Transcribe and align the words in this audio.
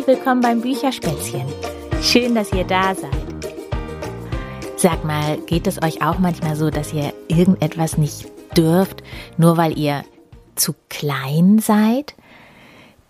herzlich 0.00 0.16
willkommen 0.16 0.40
beim 0.40 0.60
Bücherspätzchen. 0.62 1.44
Schön, 2.00 2.34
dass 2.34 2.52
ihr 2.52 2.64
da 2.64 2.94
seid. 2.94 3.10
Sag 4.76 5.04
mal, 5.04 5.36
geht 5.38 5.66
es 5.66 5.82
euch 5.82 6.02
auch 6.02 6.18
manchmal 6.18 6.56
so, 6.56 6.70
dass 6.70 6.94
ihr 6.94 7.12
irgendetwas 7.28 7.98
nicht 7.98 8.26
dürft, 8.56 9.02
nur 9.36 9.58
weil 9.58 9.78
ihr 9.78 10.04
zu 10.54 10.74
klein 10.88 11.58
seid? 11.58 12.14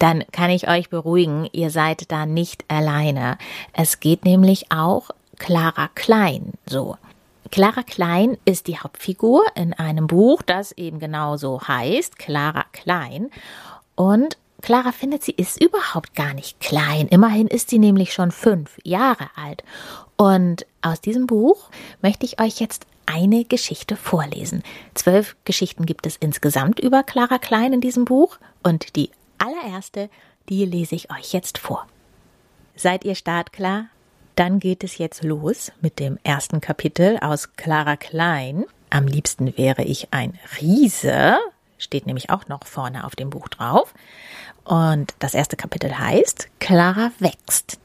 Dann 0.01 0.25
kann 0.33 0.51
ich 0.51 0.69
euch 0.69 0.91
beruhigen, 0.91 1.49
ihr 1.53 1.71
seid 1.71 2.11
da 2.11 2.27
nicht 2.27 2.65
alleine. 2.67 3.39
Es 3.73 4.01
geht 4.01 4.25
nämlich 4.25 4.73
auch 4.73 5.11
Clara 5.39 5.91
Klein 5.95 6.55
so. 6.67 6.97
Clara 7.53 7.85
Klein 7.85 8.37
ist 8.45 8.67
die 8.67 8.79
Hauptfigur 8.79 9.45
in 9.55 9.75
einem 9.75 10.09
Buch, 10.09 10.43
das 10.43 10.73
eben 10.73 10.99
genau 10.99 11.37
so 11.37 11.61
heißt, 11.61 12.19
Clara 12.19 12.65
Klein. 12.73 13.31
Und 13.95 14.39
Clara 14.61 14.93
findet, 14.93 15.23
sie 15.23 15.33
ist 15.33 15.63
überhaupt 15.63 16.15
gar 16.15 16.35
nicht 16.35 16.61
klein. 16.61 17.09
Immerhin 17.09 17.47
ist 17.47 17.71
sie 17.71 17.79
nämlich 17.79 18.13
schon 18.13 18.31
fünf 18.31 18.79
Jahre 18.85 19.31
alt. 19.37 19.65
Und 20.17 20.67
aus 20.83 21.01
diesem 21.01 21.27
Buch 21.27 21.71
möchte 22.03 22.27
ich 22.27 22.41
euch 22.41 22.61
jetzt 22.61 22.87
eine 23.07 23.45
Geschichte 23.45 23.97
vorlesen. 23.97 24.63
Zwölf 24.95 25.37
Geschichten 25.45 25.87
gibt 25.87 26.07
es 26.07 26.17
insgesamt 26.17 26.79
über 26.79 27.03
Clara 27.03 27.39
Klein 27.39 27.73
in 27.73 27.81
diesem 27.81 28.05
Buch. 28.05 28.39
Und 28.63 28.97
die 28.97 29.11
allererste, 29.39 30.11
die 30.49 30.65
lese 30.65 30.95
ich 30.95 31.11
euch 31.11 31.33
jetzt 31.33 31.59
vor. 31.59 31.87
Seid 32.77 33.05
ihr 33.05 33.15
startklar? 33.15 33.87
Dann 34.37 34.59
geht 34.59 34.85
es 34.85 34.99
jetzt 34.99 35.23
los 35.23 35.73
mit 35.81 35.99
dem 35.99 36.19
ersten 36.23 36.61
Kapitel 36.61 37.19
aus 37.19 37.53
Clara 37.57 37.97
Klein. 37.97 38.65
Am 38.89 39.07
liebsten 39.07 39.57
wäre 39.57 39.83
ich 39.83 40.09
ein 40.13 40.39
Riese, 40.61 41.39
steht 41.81 42.07
nämlich 42.07 42.31
auch 42.31 42.47
noch 42.49 42.65
vorne 42.67 43.05
auf 43.05 43.17
dem 43.17 43.31
Buch 43.31 43.49
drauf. 43.49 43.93
Und 44.65 45.15
das 45.19 45.35
erste 45.35 45.57
Kapitel 45.57 45.99
heißt 45.99 46.49
Clara 46.61 47.11
wächst. 47.19 47.81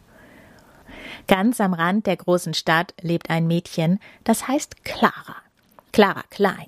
Ganz 1.27 1.59
am 1.59 1.73
Rand 1.73 2.05
der 2.05 2.17
großen 2.17 2.53
Stadt 2.53 2.93
lebt 3.01 3.29
ein 3.29 3.47
Mädchen, 3.47 3.99
das 4.23 4.47
heißt 4.47 4.83
Clara. 4.83 5.37
Clara 5.91 6.23
Klein. 6.29 6.67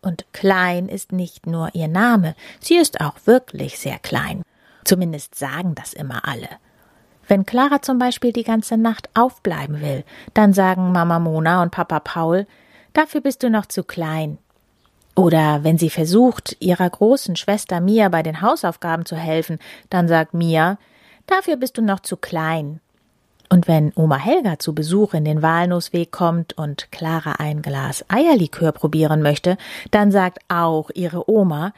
Und 0.00 0.26
klein 0.32 0.88
ist 0.88 1.12
nicht 1.12 1.46
nur 1.46 1.74
ihr 1.74 1.88
Name, 1.88 2.34
sie 2.60 2.76
ist 2.76 3.00
auch 3.00 3.14
wirklich 3.24 3.78
sehr 3.78 3.98
klein. 3.98 4.42
Zumindest 4.84 5.34
sagen 5.34 5.74
das 5.74 5.92
immer 5.92 6.26
alle. 6.26 6.48
Wenn 7.26 7.44
Clara 7.44 7.82
zum 7.82 7.98
Beispiel 7.98 8.32
die 8.32 8.44
ganze 8.44 8.76
Nacht 8.76 9.10
aufbleiben 9.14 9.80
will, 9.80 10.04
dann 10.34 10.52
sagen 10.52 10.92
Mama 10.92 11.18
Mona 11.18 11.62
und 11.62 11.70
Papa 11.70 12.00
Paul, 12.00 12.46
dafür 12.94 13.20
bist 13.20 13.42
du 13.42 13.50
noch 13.50 13.66
zu 13.66 13.84
klein. 13.84 14.38
Oder 15.18 15.64
wenn 15.64 15.78
sie 15.78 15.90
versucht, 15.90 16.56
ihrer 16.60 16.88
großen 16.88 17.34
Schwester 17.34 17.80
Mia 17.80 18.08
bei 18.08 18.22
den 18.22 18.40
Hausaufgaben 18.40 19.04
zu 19.04 19.16
helfen, 19.16 19.58
dann 19.90 20.06
sagt 20.06 20.32
Mia, 20.32 20.78
dafür 21.26 21.56
bist 21.56 21.76
du 21.76 21.82
noch 21.82 21.98
zu 21.98 22.16
klein. 22.16 22.78
Und 23.48 23.66
wenn 23.66 23.92
Oma 23.96 24.16
Helga 24.16 24.60
zu 24.60 24.76
Besuch 24.76 25.14
in 25.14 25.24
den 25.24 25.42
Walnussweg 25.42 26.12
kommt 26.12 26.56
und 26.56 26.92
Clara 26.92 27.32
ein 27.32 27.62
Glas 27.62 28.04
Eierlikör 28.06 28.70
probieren 28.70 29.20
möchte, 29.20 29.58
dann 29.90 30.12
sagt 30.12 30.38
auch 30.46 30.88
ihre 30.94 31.28
Oma, 31.28 31.72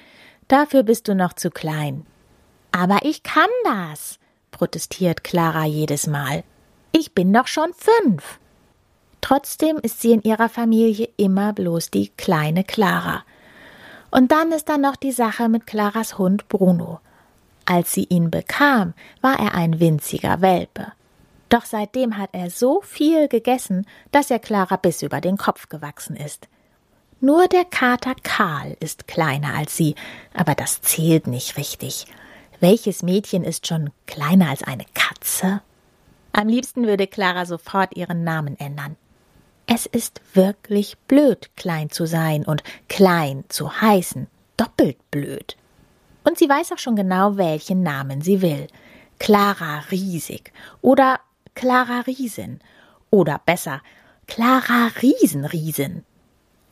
dafür 0.49 0.83
bist 0.83 1.09
du 1.09 1.15
noch 1.15 1.33
zu 1.33 1.51
klein. 1.51 2.05
Aber 2.73 2.99
ich 3.05 3.23
kann 3.23 3.49
das, 3.65 4.19
protestiert 4.51 5.25
Clara 5.25 5.65
jedes 5.65 6.07
Mal. 6.07 6.45
Ich 6.93 7.15
bin 7.15 7.33
doch 7.33 7.47
schon 7.47 7.71
fünf. 7.75 8.39
Trotzdem 9.23 9.79
ist 9.79 10.03
sie 10.03 10.13
in 10.13 10.21
ihrer 10.21 10.51
Familie 10.51 11.09
immer 11.17 11.55
bloß 11.55 11.91
die 11.91 12.11
kleine 12.11 12.65
Clara. 12.65 13.25
Und 14.11 14.33
dann 14.33 14.53
ist 14.53 14.69
da 14.69 14.77
noch 14.77 14.97
die 14.97 15.13
Sache 15.13 15.49
mit 15.49 15.67
Claras 15.67 16.19
Hund 16.19 16.49
Bruno. 16.49 17.01
Als 17.65 17.93
sie 17.93 18.05
ihn 18.09 18.31
bekam, 18.31 18.95
war 19.21 19.39
er 19.39 19.55
ein 19.55 19.79
winziger 19.79 20.41
Welpe. 20.41 20.93
Doch 21.49 21.65
seitdem 21.65 22.17
hat 22.17 22.31
er 22.33 22.51
so 22.51 22.81
viel 22.81 23.29
gegessen, 23.29 23.87
dass 24.13 24.31
er 24.31 24.39
Clara 24.39 24.77
bis 24.77 25.03
über 25.03 25.21
den 25.21 25.37
Kopf 25.37 25.69
gewachsen 25.69 26.17
ist. 26.17 26.49
Nur 27.21 27.49
der 27.49 27.65
Kater 27.65 28.15
Karl 28.23 28.77
ist 28.81 29.07
kleiner 29.07 29.55
als 29.55 29.77
sie, 29.77 29.95
aber 30.33 30.55
das 30.55 30.81
zählt 30.81 31.27
nicht 31.27 31.57
richtig. 31.57 32.07
Welches 32.61 33.03
Mädchen 33.03 33.45
ist 33.45 33.67
schon 33.67 33.91
kleiner 34.07 34.49
als 34.49 34.63
eine 34.63 34.87
Katze? 34.95 35.61
Am 36.33 36.49
liebsten 36.49 36.87
würde 36.87 37.07
Clara 37.07 37.47
sofort 37.47 37.97
ihren 37.97 38.25
Namen 38.25 38.59
ändern. 38.59 38.97
Es 39.67 39.87
ist 39.87 40.21
wirklich 40.35 40.99
blöd, 41.09 41.51
klein 41.57 41.91
zu 41.91 42.07
sein 42.07 42.45
und 42.45 42.63
klein 42.89 43.45
zu 43.49 43.81
heißen. 43.81 44.27
Doppelt 44.57 44.99
blöd. 45.11 45.57
Und 46.25 46.39
sie 46.39 46.49
weiß 46.49 46.73
auch 46.73 46.79
schon 46.79 46.97
genau, 46.97 47.37
welchen 47.37 47.83
Namen 47.83 48.21
sie 48.21 48.43
will. 48.43 48.67
Clara 49.19 49.85
Riesig 49.91 50.53
oder 50.83 51.21
Clara 51.55 52.01
Riesin 52.01 52.61
oder 53.11 53.41
besser 53.45 53.83
Clara 54.27 54.91
Riesenriesin. 55.03 56.05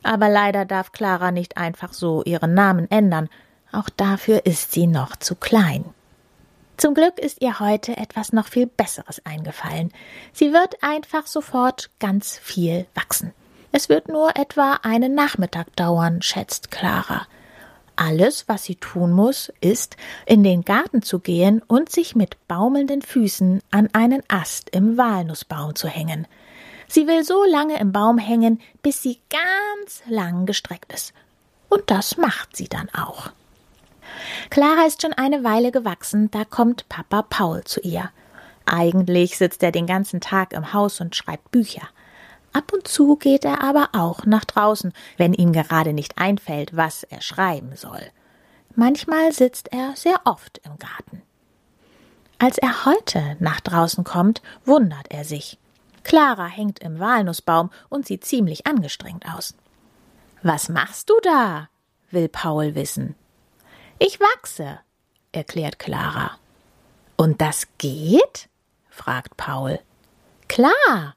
Aber 0.03 0.29
leider 0.29 0.65
darf 0.65 0.91
Clara 0.91 1.31
nicht 1.31 1.57
einfach 1.57 1.93
so 1.93 2.23
ihren 2.23 2.53
Namen 2.53 2.89
ändern, 2.89 3.29
auch 3.71 3.89
dafür 3.89 4.45
ist 4.45 4.71
sie 4.71 4.87
noch 4.87 5.15
zu 5.17 5.35
klein. 5.35 5.85
Zum 6.79 6.93
Glück 6.93 7.19
ist 7.19 7.41
ihr 7.41 7.59
heute 7.59 7.97
etwas 7.97 8.31
noch 8.31 8.47
viel 8.47 8.65
Besseres 8.65 9.21
eingefallen. 9.25 9.91
Sie 10.31 10.53
wird 10.53 10.81
einfach 10.81 11.27
sofort 11.27 11.89
ganz 11.99 12.37
viel 12.37 12.85
wachsen. 12.95 13.33
Es 13.73 13.89
wird 13.89 14.07
nur 14.07 14.37
etwa 14.37 14.79
einen 14.81 15.13
Nachmittag 15.13 15.75
dauern, 15.75 16.21
schätzt 16.21 16.71
Clara. 16.71 17.27
Alles, 17.97 18.47
was 18.47 18.63
sie 18.63 18.75
tun 18.75 19.11
muss, 19.11 19.51
ist, 19.59 19.97
in 20.25 20.41
den 20.41 20.63
Garten 20.63 21.01
zu 21.01 21.19
gehen 21.19 21.61
und 21.67 21.91
sich 21.91 22.15
mit 22.15 22.37
baumelnden 22.47 23.01
Füßen 23.01 23.59
an 23.71 23.89
einen 23.91 24.23
Ast 24.29 24.69
im 24.69 24.97
Walnussbaum 24.97 25.75
zu 25.75 25.89
hängen. 25.89 26.27
Sie 26.87 27.07
will 27.07 27.25
so 27.25 27.43
lange 27.43 27.77
im 27.77 27.91
Baum 27.91 28.17
hängen, 28.17 28.61
bis 28.81 29.03
sie 29.03 29.19
ganz 29.29 30.01
lang 30.07 30.45
gestreckt 30.45 30.93
ist. 30.93 31.11
Und 31.67 31.91
das 31.91 32.15
macht 32.15 32.55
sie 32.55 32.69
dann 32.69 32.87
auch. 32.93 33.31
Clara 34.49 34.85
ist 34.85 35.01
schon 35.01 35.13
eine 35.13 35.43
Weile 35.43 35.71
gewachsen, 35.71 36.29
da 36.31 36.45
kommt 36.45 36.89
Papa 36.89 37.23
Paul 37.23 37.63
zu 37.63 37.79
ihr. 37.81 38.09
Eigentlich 38.65 39.37
sitzt 39.37 39.63
er 39.63 39.71
den 39.71 39.87
ganzen 39.87 40.21
Tag 40.21 40.53
im 40.53 40.73
Haus 40.73 41.01
und 41.01 41.15
schreibt 41.15 41.51
Bücher. 41.51 41.87
Ab 42.53 42.73
und 42.73 42.87
zu 42.87 43.15
geht 43.15 43.45
er 43.45 43.63
aber 43.63 43.89
auch 43.93 44.25
nach 44.25 44.45
draußen, 44.45 44.93
wenn 45.17 45.33
ihm 45.33 45.53
gerade 45.53 45.93
nicht 45.93 46.17
einfällt, 46.17 46.75
was 46.75 47.03
er 47.03 47.21
schreiben 47.21 47.75
soll. 47.75 48.01
Manchmal 48.75 49.31
sitzt 49.31 49.71
er 49.71 49.95
sehr 49.95 50.21
oft 50.25 50.59
im 50.63 50.77
Garten. 50.77 51.21
Als 52.37 52.57
er 52.57 52.85
heute 52.85 53.35
nach 53.39 53.59
draußen 53.59 54.03
kommt, 54.03 54.41
wundert 54.65 55.11
er 55.11 55.25
sich. 55.25 55.57
Clara 56.03 56.45
hängt 56.45 56.79
im 56.79 56.99
Walnussbaum 56.99 57.69
und 57.89 58.07
sieht 58.07 58.23
ziemlich 58.23 58.65
angestrengt 58.65 59.25
aus. 59.35 59.53
Was 60.41 60.69
machst 60.69 61.09
du 61.09 61.13
da? 61.21 61.69
will 62.11 62.29
Paul 62.29 62.75
wissen. 62.75 63.15
Ich 64.01 64.19
wachse, 64.21 64.79
erklärt 65.33 65.77
Clara. 65.77 66.31
Und 67.17 67.41
das 67.41 67.67
geht? 67.77 68.47
fragt 68.89 69.35
Paul. 69.35 69.79
Klar, 70.47 71.15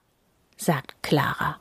sagt 0.56 1.00
Clara. 1.00 1.60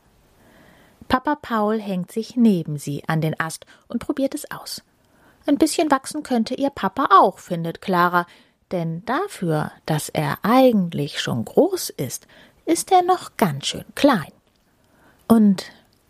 Papa 1.07 1.35
Paul 1.35 1.79
hängt 1.79 2.11
sich 2.11 2.35
neben 2.35 2.77
sie 2.77 3.03
an 3.07 3.21
den 3.21 3.39
Ast 3.39 3.67
und 3.87 3.99
probiert 3.99 4.33
es 4.33 4.49
aus. 4.49 4.81
Ein 5.45 5.59
bisschen 5.59 5.91
wachsen 5.91 6.23
könnte 6.23 6.55
ihr 6.55 6.71
Papa 6.71 7.09
auch, 7.11 7.37
findet 7.37 7.81
Clara, 7.81 8.25
denn 8.71 9.05
dafür, 9.05 9.71
dass 9.85 10.09
er 10.09 10.39
eigentlich 10.41 11.21
schon 11.21 11.45
groß 11.45 11.91
ist, 11.91 12.25
ist 12.65 12.91
er 12.91 13.03
noch 13.03 13.37
ganz 13.37 13.67
schön 13.67 13.85
klein. 13.93 14.31
Und 15.27 15.65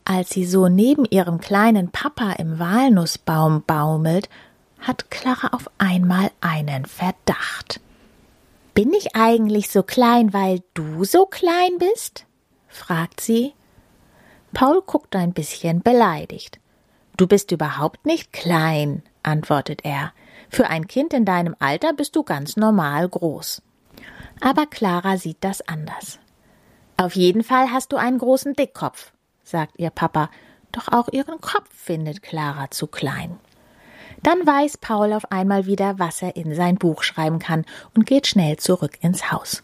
als 0.05 0.29
sie 0.29 0.45
so 0.45 0.67
neben 0.69 1.05
ihrem 1.05 1.39
kleinen 1.39 1.91
Papa 1.91 2.31
im 2.33 2.59
Walnussbaum 2.59 3.63
baumelt, 3.63 4.29
hat 4.81 5.09
Clara 5.11 5.49
auf 5.53 5.69
einmal 5.77 6.31
einen 6.41 6.85
Verdacht. 6.85 7.79
Bin 8.73 8.93
ich 8.93 9.15
eigentlich 9.15 9.69
so 9.69 9.83
klein, 9.83 10.33
weil 10.33 10.63
du 10.73 11.03
so 11.03 11.25
klein 11.25 11.77
bist? 11.77 12.25
fragt 12.67 13.21
sie. 13.21 13.53
Paul 14.53 14.81
guckt 14.81 15.15
ein 15.15 15.33
bisschen 15.33 15.81
beleidigt. 15.81 16.59
Du 17.17 17.27
bist 17.27 17.51
überhaupt 17.51 18.05
nicht 18.05 18.33
klein, 18.33 19.03
antwortet 19.23 19.81
er. 19.83 20.13
Für 20.49 20.67
ein 20.67 20.87
Kind 20.87 21.13
in 21.13 21.25
deinem 21.25 21.55
Alter 21.59 21.93
bist 21.93 22.15
du 22.15 22.23
ganz 22.23 22.57
normal 22.57 23.07
groß. 23.07 23.61
Aber 24.41 24.65
Clara 24.65 25.17
sieht 25.17 25.37
das 25.41 25.61
anders. 25.61 26.19
Auf 26.97 27.15
jeden 27.15 27.43
Fall 27.43 27.71
hast 27.71 27.91
du 27.91 27.97
einen 27.97 28.17
großen 28.17 28.53
Dickkopf, 28.53 29.11
sagt 29.43 29.77
ihr 29.77 29.89
Papa, 29.89 30.29
doch 30.71 30.87
auch 30.87 31.09
ihren 31.09 31.39
Kopf 31.41 31.69
findet 31.71 32.21
Clara 32.21 32.71
zu 32.71 32.87
klein. 32.87 33.39
Dann 34.23 34.45
weiß 34.45 34.77
Paul 34.77 35.13
auf 35.13 35.31
einmal 35.31 35.65
wieder, 35.65 35.97
was 35.97 36.21
er 36.21 36.35
in 36.35 36.53
sein 36.53 36.75
Buch 36.75 37.03
schreiben 37.03 37.39
kann 37.39 37.65
und 37.95 38.05
geht 38.05 38.27
schnell 38.27 38.57
zurück 38.57 38.97
ins 39.01 39.31
Haus. 39.31 39.63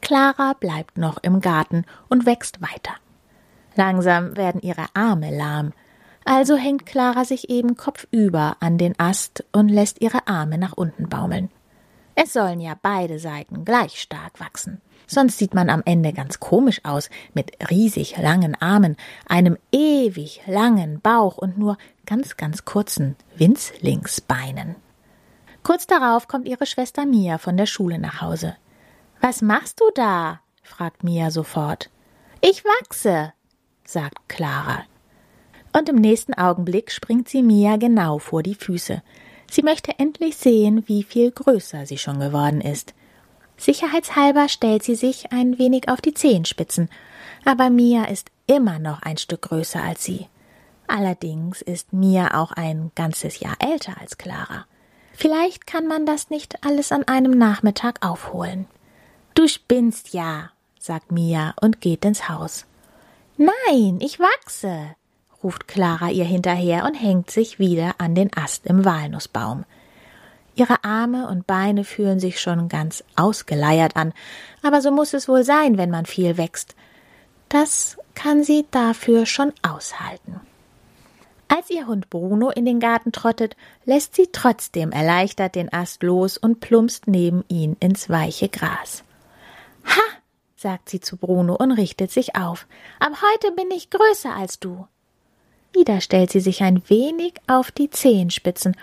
Clara 0.00 0.52
bleibt 0.52 0.98
noch 0.98 1.18
im 1.22 1.40
Garten 1.40 1.84
und 2.08 2.24
wächst 2.24 2.62
weiter. 2.62 2.92
Langsam 3.74 4.36
werden 4.36 4.60
ihre 4.60 4.86
Arme 4.94 5.36
lahm. 5.36 5.72
Also 6.24 6.56
hängt 6.56 6.86
Clara 6.86 7.24
sich 7.24 7.48
eben 7.50 7.76
kopfüber 7.76 8.56
an 8.60 8.78
den 8.78 8.98
Ast 8.98 9.44
und 9.52 9.68
lässt 9.68 10.00
ihre 10.00 10.26
Arme 10.28 10.58
nach 10.58 10.74
unten 10.74 11.08
baumeln. 11.08 11.50
Es 12.14 12.32
sollen 12.32 12.60
ja 12.60 12.74
beide 12.80 13.18
Seiten 13.18 13.64
gleich 13.64 14.00
stark 14.00 14.40
wachsen. 14.40 14.80
Sonst 15.10 15.38
sieht 15.38 15.54
man 15.54 15.70
am 15.70 15.82
Ende 15.86 16.12
ganz 16.12 16.38
komisch 16.38 16.84
aus, 16.84 17.08
mit 17.32 17.70
riesig 17.70 18.18
langen 18.18 18.54
Armen, 18.54 18.96
einem 19.26 19.56
ewig 19.72 20.42
langen 20.46 21.00
Bauch 21.00 21.38
und 21.38 21.56
nur 21.56 21.78
ganz, 22.04 22.36
ganz 22.36 22.66
kurzen 22.66 23.16
Winzlingsbeinen. 23.34 24.76
Kurz 25.62 25.86
darauf 25.86 26.28
kommt 26.28 26.46
ihre 26.46 26.66
Schwester 26.66 27.06
Mia 27.06 27.38
von 27.38 27.56
der 27.56 27.66
Schule 27.66 27.98
nach 27.98 28.20
Hause. 28.20 28.56
Was 29.20 29.40
machst 29.40 29.80
du 29.80 29.84
da? 29.94 30.40
fragt 30.62 31.02
Mia 31.02 31.30
sofort. 31.30 31.90
Ich 32.42 32.62
wachse, 32.64 33.32
sagt 33.84 34.28
Clara. 34.28 34.84
Und 35.72 35.88
im 35.88 35.96
nächsten 35.96 36.34
Augenblick 36.34 36.90
springt 36.90 37.30
sie 37.30 37.42
Mia 37.42 37.78
genau 37.78 38.18
vor 38.18 38.42
die 38.42 38.54
Füße. 38.54 39.02
Sie 39.50 39.62
möchte 39.62 39.98
endlich 39.98 40.36
sehen, 40.36 40.84
wie 40.86 41.02
viel 41.02 41.30
größer 41.30 41.86
sie 41.86 41.98
schon 41.98 42.20
geworden 42.20 42.60
ist. 42.60 42.94
Sicherheitshalber 43.58 44.48
stellt 44.48 44.84
sie 44.84 44.94
sich 44.94 45.32
ein 45.32 45.58
wenig 45.58 45.88
auf 45.88 46.00
die 46.00 46.14
Zehenspitzen, 46.14 46.88
aber 47.44 47.70
Mia 47.70 48.04
ist 48.04 48.30
immer 48.46 48.78
noch 48.78 49.02
ein 49.02 49.18
Stück 49.18 49.42
größer 49.42 49.82
als 49.82 50.04
sie. 50.04 50.26
Allerdings 50.86 51.60
ist 51.60 51.92
Mia 51.92 52.40
auch 52.40 52.52
ein 52.52 52.92
ganzes 52.94 53.40
Jahr 53.40 53.56
älter 53.58 54.00
als 54.00 54.16
Clara. 54.16 54.64
Vielleicht 55.12 55.66
kann 55.66 55.86
man 55.86 56.06
das 56.06 56.30
nicht 56.30 56.64
alles 56.64 56.92
an 56.92 57.04
einem 57.04 57.32
Nachmittag 57.32 58.06
aufholen. 58.06 58.66
Du 59.34 59.48
spinnst 59.48 60.14
ja, 60.14 60.50
sagt 60.78 61.12
Mia 61.12 61.54
und 61.60 61.80
geht 61.80 62.04
ins 62.04 62.28
Haus. 62.28 62.64
Nein, 63.36 63.98
ich 64.00 64.18
wachse, 64.18 64.94
ruft 65.42 65.68
Clara 65.68 66.10
ihr 66.10 66.24
hinterher 66.24 66.84
und 66.84 66.94
hängt 66.94 67.30
sich 67.30 67.58
wieder 67.58 67.96
an 67.98 68.14
den 68.14 68.30
Ast 68.36 68.66
im 68.66 68.84
Walnussbaum. 68.84 69.64
Ihre 70.58 70.82
Arme 70.82 71.28
und 71.28 71.46
Beine 71.46 71.84
fühlen 71.84 72.18
sich 72.18 72.40
schon 72.40 72.68
ganz 72.68 73.04
ausgeleiert 73.14 73.94
an, 73.94 74.12
aber 74.60 74.82
so 74.82 74.90
muss 74.90 75.14
es 75.14 75.28
wohl 75.28 75.44
sein, 75.44 75.78
wenn 75.78 75.90
man 75.90 76.04
viel 76.04 76.36
wächst. 76.36 76.74
Das 77.48 77.96
kann 78.16 78.42
sie 78.42 78.66
dafür 78.72 79.24
schon 79.24 79.52
aushalten. 79.62 80.40
Als 81.46 81.70
ihr 81.70 81.86
Hund 81.86 82.10
Bruno 82.10 82.50
in 82.50 82.64
den 82.64 82.80
Garten 82.80 83.12
trottet, 83.12 83.56
lässt 83.84 84.16
sie 84.16 84.30
trotzdem 84.32 84.90
erleichtert 84.90 85.54
den 85.54 85.72
Ast 85.72 86.02
los 86.02 86.36
und 86.36 86.58
plumpst 86.58 87.06
neben 87.06 87.44
ihn 87.46 87.76
ins 87.78 88.10
weiche 88.10 88.48
Gras. 88.48 89.04
Ha, 89.86 90.02
sagt 90.56 90.88
sie 90.88 90.98
zu 90.98 91.16
Bruno 91.16 91.54
und 91.54 91.70
richtet 91.70 92.10
sich 92.10 92.34
auf. 92.34 92.66
Ab 92.98 93.12
heute 93.22 93.54
bin 93.54 93.70
ich 93.70 93.90
größer 93.90 94.34
als 94.34 94.58
du. 94.58 94.88
Wieder 95.72 96.00
stellt 96.00 96.30
sie 96.30 96.40
sich 96.40 96.62
ein 96.62 96.82
wenig 96.88 97.34
auf 97.46 97.70
die 97.70 97.90
Zehenspitzen, 97.90 98.76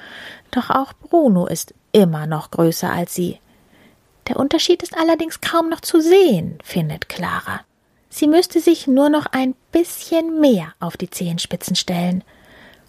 doch 0.51 0.69
auch 0.69 0.93
Bruno 0.93 1.47
ist 1.47 1.73
immer 1.91 2.27
noch 2.27 2.51
größer 2.51 2.91
als 2.91 3.15
sie. 3.15 3.39
Der 4.27 4.37
Unterschied 4.37 4.81
ist 4.83 4.97
allerdings 4.97 5.41
kaum 5.41 5.69
noch 5.69 5.81
zu 5.81 6.01
sehen, 6.01 6.57
findet 6.63 7.09
Clara. 7.09 7.61
Sie 8.09 8.27
müsste 8.27 8.59
sich 8.59 8.87
nur 8.87 9.09
noch 9.09 9.25
ein 9.27 9.55
bisschen 9.71 10.39
mehr 10.39 10.73
auf 10.79 10.97
die 10.97 11.09
Zehenspitzen 11.09 11.75
stellen. 11.75 12.23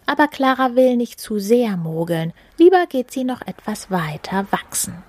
Aber 0.06 0.28
Clara 0.28 0.76
will 0.76 0.96
nicht 0.96 1.20
zu 1.20 1.38
sehr 1.38 1.76
mogeln, 1.76 2.32
lieber 2.58 2.86
geht 2.86 3.10
sie 3.10 3.24
noch 3.24 3.42
etwas 3.42 3.90
weiter 3.90 4.46
wachsen. 4.50 5.02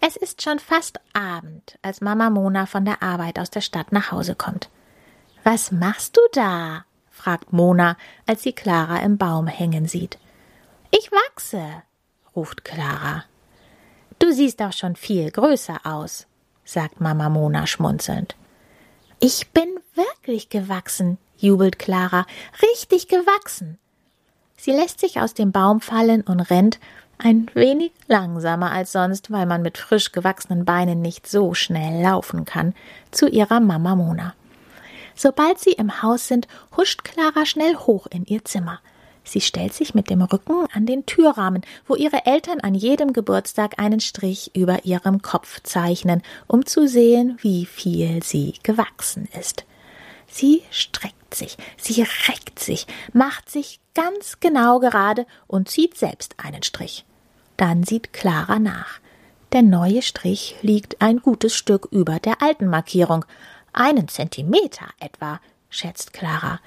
Es 0.00 0.16
ist 0.16 0.42
schon 0.42 0.58
fast 0.58 1.00
Abend, 1.14 1.78
als 1.80 2.02
Mama 2.02 2.28
Mona 2.28 2.66
von 2.66 2.84
der 2.84 3.02
Arbeit 3.02 3.38
aus 3.38 3.48
der 3.48 3.62
Stadt 3.62 3.92
nach 3.92 4.12
Hause 4.12 4.34
kommt. 4.34 4.68
Was 5.42 5.72
machst 5.72 6.18
du 6.18 6.20
da? 6.32 6.84
Fragt 7.24 7.54
Mona, 7.54 7.96
als 8.26 8.42
sie 8.42 8.52
Clara 8.52 8.98
im 8.98 9.16
Baum 9.16 9.46
hängen 9.46 9.88
sieht. 9.88 10.18
Ich 10.90 11.10
wachse, 11.10 11.64
ruft 12.36 12.64
Clara. 12.66 13.24
Du 14.18 14.30
siehst 14.30 14.60
doch 14.60 14.74
schon 14.74 14.94
viel 14.94 15.30
größer 15.30 15.80
aus, 15.84 16.26
sagt 16.66 17.00
Mama 17.00 17.30
Mona 17.30 17.66
schmunzelnd. 17.66 18.36
Ich 19.20 19.48
bin 19.52 19.68
wirklich 19.94 20.50
gewachsen, 20.50 21.16
jubelt 21.38 21.78
Clara, 21.78 22.26
richtig 22.60 23.08
gewachsen. 23.08 23.78
Sie 24.58 24.72
lässt 24.72 25.00
sich 25.00 25.18
aus 25.18 25.32
dem 25.32 25.50
Baum 25.50 25.80
fallen 25.80 26.20
und 26.20 26.40
rennt, 26.40 26.78
ein 27.16 27.50
wenig 27.54 27.92
langsamer 28.06 28.70
als 28.70 28.92
sonst, 28.92 29.30
weil 29.30 29.46
man 29.46 29.62
mit 29.62 29.78
frisch 29.78 30.12
gewachsenen 30.12 30.66
Beinen 30.66 31.00
nicht 31.00 31.26
so 31.26 31.54
schnell 31.54 32.02
laufen 32.02 32.44
kann, 32.44 32.74
zu 33.12 33.28
ihrer 33.28 33.60
Mama 33.60 33.94
Mona. 33.94 34.34
Sobald 35.14 35.58
sie 35.58 35.72
im 35.72 36.02
Haus 36.02 36.28
sind, 36.28 36.48
huscht 36.76 37.04
Clara 37.04 37.46
schnell 37.46 37.76
hoch 37.76 38.06
in 38.10 38.24
ihr 38.26 38.44
Zimmer. 38.44 38.80
Sie 39.24 39.40
stellt 39.40 39.72
sich 39.72 39.94
mit 39.94 40.10
dem 40.10 40.20
Rücken 40.20 40.66
an 40.72 40.84
den 40.84 41.06
Türrahmen, 41.06 41.62
wo 41.86 41.94
ihre 41.94 42.26
Eltern 42.26 42.60
an 42.60 42.74
jedem 42.74 43.12
Geburtstag 43.12 43.78
einen 43.78 44.00
Strich 44.00 44.54
über 44.54 44.84
ihrem 44.84 45.22
Kopf 45.22 45.60
zeichnen, 45.62 46.22
um 46.46 46.66
zu 46.66 46.86
sehen, 46.86 47.38
wie 47.40 47.64
viel 47.64 48.22
sie 48.22 48.54
gewachsen 48.62 49.28
ist. 49.38 49.64
Sie 50.26 50.62
streckt 50.70 51.34
sich, 51.34 51.56
sie 51.78 52.02
reckt 52.28 52.58
sich, 52.58 52.86
macht 53.12 53.48
sich 53.50 53.80
ganz 53.94 54.40
genau 54.40 54.78
gerade 54.78 55.26
und 55.46 55.68
zieht 55.68 55.96
selbst 55.96 56.34
einen 56.36 56.62
Strich. 56.62 57.04
Dann 57.56 57.84
sieht 57.84 58.12
Clara 58.12 58.58
nach. 58.58 58.98
Der 59.52 59.62
neue 59.62 60.02
Strich 60.02 60.56
liegt 60.62 61.00
ein 61.00 61.18
gutes 61.18 61.54
Stück 61.54 61.88
über 61.92 62.18
der 62.18 62.42
alten 62.42 62.66
Markierung, 62.66 63.24
einen 63.74 64.08
Zentimeter 64.08 64.86
etwa, 65.00 65.40
schätzt 65.68 66.12
Clara. 66.12 66.60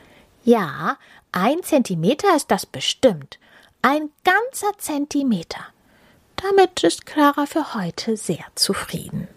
Ja, 0.43 0.97
ein 1.31 1.63
Zentimeter 1.63 2.35
ist 2.35 2.51
das 2.51 2.65
bestimmt. 2.65 3.39
Ein 3.81 4.09
ganzer 4.23 4.77
Zentimeter. 4.77 5.61
Damit 6.35 6.83
ist 6.83 7.05
Clara 7.05 7.45
für 7.45 7.73
heute 7.73 8.15
sehr 8.15 8.45
zufrieden. 8.55 9.27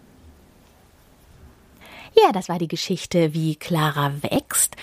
Ja, 2.13 2.31
das 2.31 2.49
war 2.49 2.59
die 2.59 2.67
Geschichte, 2.67 3.33
wie 3.33 3.55
Clara 3.55 4.13
wächst. 4.21 4.75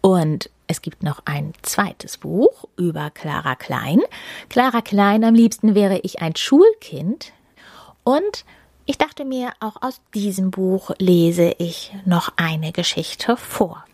Und 0.00 0.50
es 0.66 0.82
gibt 0.82 1.02
noch 1.02 1.20
ein 1.24 1.52
zweites 1.62 2.18
Buch 2.18 2.64
über 2.76 3.10
Clara 3.10 3.54
Klein. 3.54 4.00
Clara 4.48 4.82
Klein, 4.82 5.24
am 5.24 5.34
liebsten 5.34 5.74
wäre 5.74 5.98
ich 6.00 6.20
ein 6.20 6.36
Schulkind. 6.36 7.32
Und 8.04 8.44
ich 8.86 8.98
dachte 8.98 9.24
mir, 9.24 9.52
auch 9.60 9.80
aus 9.80 10.00
diesem 10.14 10.50
Buch 10.50 10.90
lese 10.98 11.54
ich 11.58 11.94
noch 12.04 12.32
eine 12.36 12.72
Geschichte 12.72 13.36
vor. 13.36 13.84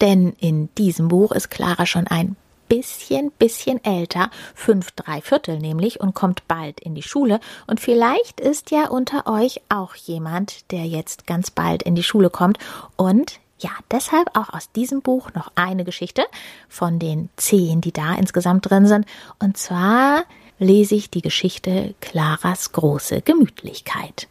Denn 0.00 0.34
in 0.40 0.74
diesem 0.76 1.08
Buch 1.08 1.32
ist 1.32 1.50
Clara 1.50 1.86
schon 1.86 2.06
ein 2.06 2.36
bisschen, 2.68 3.30
bisschen 3.32 3.84
älter, 3.84 4.30
fünf, 4.54 4.90
drei 4.92 5.20
Viertel 5.20 5.58
nämlich, 5.58 6.00
und 6.00 6.14
kommt 6.14 6.46
bald 6.48 6.80
in 6.80 6.94
die 6.94 7.02
Schule. 7.02 7.40
Und 7.66 7.80
vielleicht 7.80 8.40
ist 8.40 8.70
ja 8.70 8.88
unter 8.88 9.26
euch 9.26 9.60
auch 9.68 9.94
jemand, 9.94 10.70
der 10.72 10.86
jetzt 10.86 11.26
ganz 11.26 11.50
bald 11.50 11.82
in 11.82 11.94
die 11.94 12.02
Schule 12.02 12.30
kommt. 12.30 12.58
Und 12.96 13.38
ja, 13.58 13.70
deshalb 13.90 14.36
auch 14.36 14.52
aus 14.52 14.70
diesem 14.72 15.02
Buch 15.02 15.32
noch 15.34 15.52
eine 15.54 15.84
Geschichte 15.84 16.24
von 16.68 16.98
den 16.98 17.30
zehn, 17.36 17.80
die 17.80 17.92
da 17.92 18.14
insgesamt 18.14 18.68
drin 18.68 18.86
sind. 18.86 19.06
Und 19.38 19.56
zwar 19.56 20.24
lese 20.58 20.94
ich 20.94 21.10
die 21.10 21.22
Geschichte 21.22 21.94
Claras 22.00 22.72
große 22.72 23.22
Gemütlichkeit. 23.22 24.28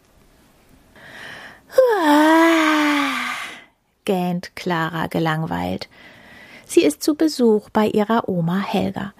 gähnt 4.04 4.54
Clara 4.54 5.06
gelangweilt. 5.06 5.88
Sie 6.66 6.82
ist 6.82 7.02
zu 7.02 7.14
Besuch 7.14 7.70
bei 7.70 7.86
ihrer 7.88 8.28
Oma 8.28 8.60
Helga. 8.60 9.12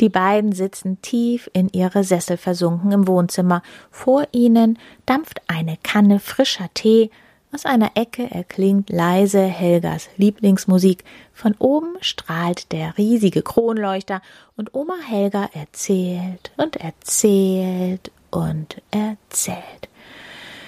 Die 0.00 0.08
beiden 0.08 0.52
sitzen 0.52 1.02
tief 1.02 1.50
in 1.52 1.68
ihre 1.68 2.04
Sessel 2.04 2.36
versunken 2.38 2.92
im 2.92 3.06
Wohnzimmer. 3.06 3.62
Vor 3.90 4.26
ihnen 4.32 4.78
dampft 5.04 5.42
eine 5.46 5.76
Kanne 5.82 6.20
frischer 6.20 6.70
Tee 6.72 7.10
aus 7.52 7.64
einer 7.64 7.92
Ecke 7.96 8.30
erklingt 8.30 8.90
leise 8.90 9.42
Helgas 9.42 10.08
Lieblingsmusik. 10.16 11.04
Von 11.32 11.54
oben 11.58 11.96
strahlt 12.00 12.70
der 12.72 12.96
riesige 12.96 13.42
Kronleuchter 13.42 14.22
und 14.56 14.74
Oma 14.74 14.96
Helga 15.04 15.50
erzählt 15.52 16.52
und 16.56 16.76
erzählt 16.76 18.12
und 18.30 18.80
erzählt. 18.90 19.88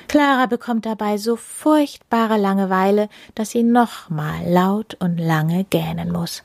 Clara 0.08 0.46
bekommt 0.46 0.84
dabei 0.84 1.16
so 1.16 1.36
furchtbare 1.36 2.36
Langeweile, 2.36 3.08
dass 3.34 3.50
sie 3.50 3.62
nochmal 3.62 4.44
laut 4.46 4.94
und 5.00 5.18
lange 5.18 5.64
gähnen 5.64 6.12
muss. 6.12 6.42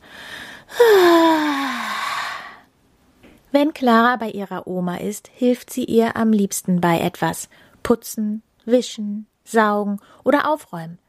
Wenn 3.51 3.73
Clara 3.73 4.17
bei 4.17 4.29
ihrer 4.29 4.67
Oma 4.67 4.97
ist, 4.97 5.29
hilft 5.33 5.71
sie 5.73 5.83
ihr 5.83 6.15
am 6.15 6.31
liebsten 6.31 6.79
bei 6.79 6.99
etwas. 6.99 7.49
Putzen, 7.81 8.43
wischen, 8.65 9.25
saugen 9.47 9.99
oder 10.23 10.51
aufräumen. 10.51 10.99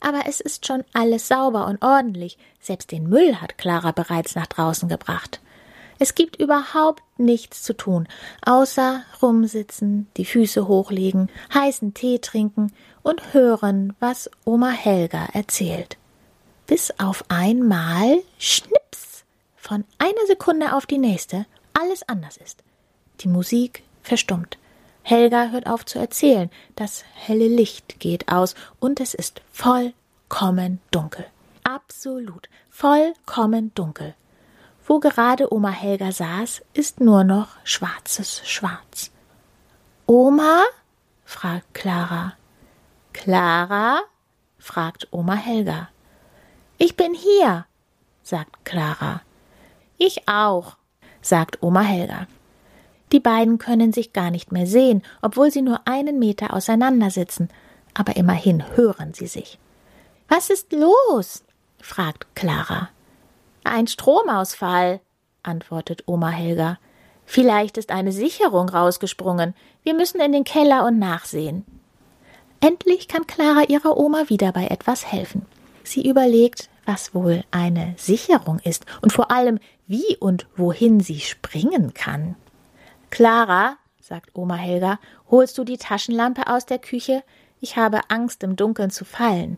Aber 0.00 0.22
es 0.26 0.40
ist 0.40 0.66
schon 0.66 0.84
alles 0.92 1.28
sauber 1.28 1.66
und 1.66 1.82
ordentlich. 1.82 2.38
Selbst 2.60 2.92
den 2.92 3.08
Müll 3.08 3.36
hat 3.36 3.58
Clara 3.58 3.92
bereits 3.92 4.34
nach 4.34 4.46
draußen 4.46 4.88
gebracht. 4.88 5.40
Es 5.98 6.14
gibt 6.14 6.36
überhaupt 6.36 7.02
nichts 7.16 7.62
zu 7.62 7.74
tun, 7.74 8.06
außer 8.44 9.02
rumsitzen, 9.22 10.08
die 10.18 10.26
Füße 10.26 10.68
hochlegen, 10.68 11.30
heißen 11.54 11.94
Tee 11.94 12.18
trinken 12.18 12.72
und 13.02 13.32
hören, 13.32 13.94
was 13.98 14.30
Oma 14.44 14.70
Helga 14.70 15.28
erzählt. 15.32 15.96
Bis 16.66 16.92
auf 16.98 17.24
einmal 17.28 18.18
Schnips 18.38 19.24
von 19.56 19.84
einer 19.98 20.26
Sekunde 20.26 20.74
auf 20.74 20.84
die 20.84 20.98
nächste 20.98 21.46
alles 21.72 22.06
anders 22.08 22.36
ist. 22.36 22.62
Die 23.20 23.28
Musik 23.28 23.82
verstummt. 24.02 24.58
Helga 25.08 25.50
hört 25.50 25.68
auf 25.68 25.84
zu 25.84 26.00
erzählen. 26.00 26.50
Das 26.74 27.04
helle 27.14 27.46
Licht 27.46 28.00
geht 28.00 28.26
aus 28.26 28.56
und 28.80 28.98
es 28.98 29.14
ist 29.14 29.40
vollkommen 29.52 30.80
dunkel. 30.90 31.24
Absolut 31.62 32.48
vollkommen 32.68 33.72
dunkel. 33.76 34.16
Wo 34.84 34.98
gerade 34.98 35.52
Oma 35.54 35.70
Helga 35.70 36.10
saß, 36.10 36.60
ist 36.74 36.98
nur 36.98 37.22
noch 37.22 37.50
schwarzes 37.62 38.42
Schwarz. 38.48 39.12
Oma? 40.06 40.64
fragt 41.24 41.72
Clara. 41.72 42.32
Clara? 43.12 44.00
fragt 44.58 45.06
Oma 45.12 45.34
Helga. 45.34 45.88
Ich 46.78 46.96
bin 46.96 47.14
hier, 47.14 47.66
sagt 48.24 48.64
Clara. 48.64 49.22
Ich 49.98 50.26
auch, 50.26 50.76
sagt 51.22 51.62
Oma 51.62 51.82
Helga. 51.82 52.26
Die 53.12 53.20
beiden 53.20 53.58
können 53.58 53.92
sich 53.92 54.12
gar 54.12 54.30
nicht 54.30 54.52
mehr 54.52 54.66
sehen, 54.66 55.02
obwohl 55.22 55.50
sie 55.50 55.62
nur 55.62 55.86
einen 55.86 56.18
Meter 56.18 56.52
auseinander 56.52 57.10
sitzen, 57.10 57.48
aber 57.94 58.16
immerhin 58.16 58.64
hören 58.76 59.14
sie 59.14 59.26
sich. 59.26 59.58
Was 60.28 60.50
ist 60.50 60.72
los? 60.72 61.44
fragt 61.78 62.34
Clara. 62.34 62.88
Ein 63.64 63.86
Stromausfall, 63.86 65.00
antwortet 65.42 66.02
Oma 66.06 66.30
Helga. 66.30 66.78
Vielleicht 67.24 67.78
ist 67.78 67.90
eine 67.90 68.12
Sicherung 68.12 68.68
rausgesprungen. 68.68 69.54
Wir 69.82 69.94
müssen 69.94 70.20
in 70.20 70.32
den 70.32 70.44
Keller 70.44 70.84
und 70.84 70.98
nachsehen. 70.98 71.64
Endlich 72.60 73.08
kann 73.08 73.26
Clara 73.26 73.64
ihrer 73.68 73.96
Oma 73.96 74.28
wieder 74.28 74.52
bei 74.52 74.66
etwas 74.66 75.10
helfen. 75.10 75.46
Sie 75.84 76.08
überlegt, 76.08 76.68
was 76.84 77.14
wohl 77.14 77.44
eine 77.50 77.94
Sicherung 77.96 78.60
ist 78.60 78.86
und 79.02 79.12
vor 79.12 79.30
allem, 79.30 79.58
wie 79.86 80.16
und 80.18 80.46
wohin 80.56 81.00
sie 81.00 81.20
springen 81.20 81.94
kann. 81.94 82.36
Clara, 83.16 83.78
sagt 83.98 84.28
Oma 84.34 84.56
Helga, 84.56 84.98
holst 85.30 85.56
du 85.56 85.64
die 85.64 85.78
Taschenlampe 85.78 86.48
aus 86.48 86.66
der 86.66 86.78
Küche? 86.78 87.22
Ich 87.62 87.78
habe 87.78 88.00
Angst, 88.08 88.42
im 88.42 88.56
Dunkeln 88.56 88.90
zu 88.90 89.06
fallen. 89.06 89.56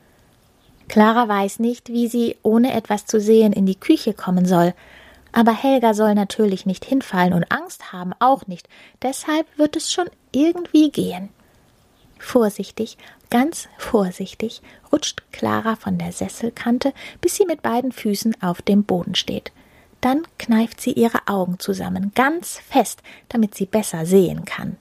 Clara 0.86 1.26
weiß 1.26 1.58
nicht, 1.58 1.88
wie 1.88 2.06
sie, 2.06 2.36
ohne 2.44 2.72
etwas 2.72 3.06
zu 3.06 3.20
sehen, 3.20 3.52
in 3.52 3.66
die 3.66 3.74
Küche 3.74 4.14
kommen 4.14 4.46
soll. 4.46 4.74
Aber 5.32 5.50
Helga 5.50 5.92
soll 5.92 6.14
natürlich 6.14 6.66
nicht 6.66 6.84
hinfallen 6.84 7.32
und 7.32 7.50
Angst 7.50 7.92
haben 7.92 8.12
auch 8.20 8.46
nicht. 8.46 8.68
Deshalb 9.02 9.48
wird 9.58 9.74
es 9.74 9.90
schon 9.90 10.08
irgendwie 10.30 10.92
gehen. 10.92 11.28
Vorsichtig, 12.20 12.96
ganz 13.28 13.68
vorsichtig 13.76 14.62
rutscht 14.92 15.24
Clara 15.32 15.74
von 15.74 15.98
der 15.98 16.12
Sesselkante, 16.12 16.92
bis 17.20 17.34
sie 17.34 17.44
mit 17.44 17.62
beiden 17.62 17.90
Füßen 17.90 18.40
auf 18.40 18.62
dem 18.62 18.84
Boden 18.84 19.16
steht. 19.16 19.50
Dann 20.00 20.23
kneift 20.38 20.81
sie 20.81 20.93
ihre 20.93 21.26
Augen 21.26 21.59
zusammen, 21.59 22.12
ganz 22.14 22.59
fest, 22.59 23.02
damit 23.28 23.55
sie 23.55 23.67
besser 23.67 24.07
sehen 24.07 24.45
kann. 24.45 24.76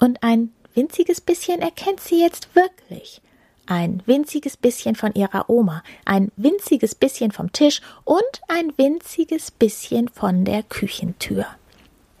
Und 0.00 0.22
ein 0.22 0.52
winziges 0.74 1.20
bisschen 1.20 1.60
erkennt 1.60 2.00
sie 2.00 2.20
jetzt 2.20 2.54
wirklich. 2.54 3.20
Ein 3.66 4.02
winziges 4.06 4.56
bisschen 4.56 4.94
von 4.94 5.12
ihrer 5.14 5.50
Oma, 5.50 5.82
ein 6.04 6.32
winziges 6.36 6.94
bisschen 6.94 7.32
vom 7.32 7.52
Tisch 7.52 7.82
und 8.04 8.22
ein 8.48 8.72
winziges 8.78 9.50
bisschen 9.50 10.08
von 10.08 10.44
der 10.44 10.62
Küchentür. 10.62 11.46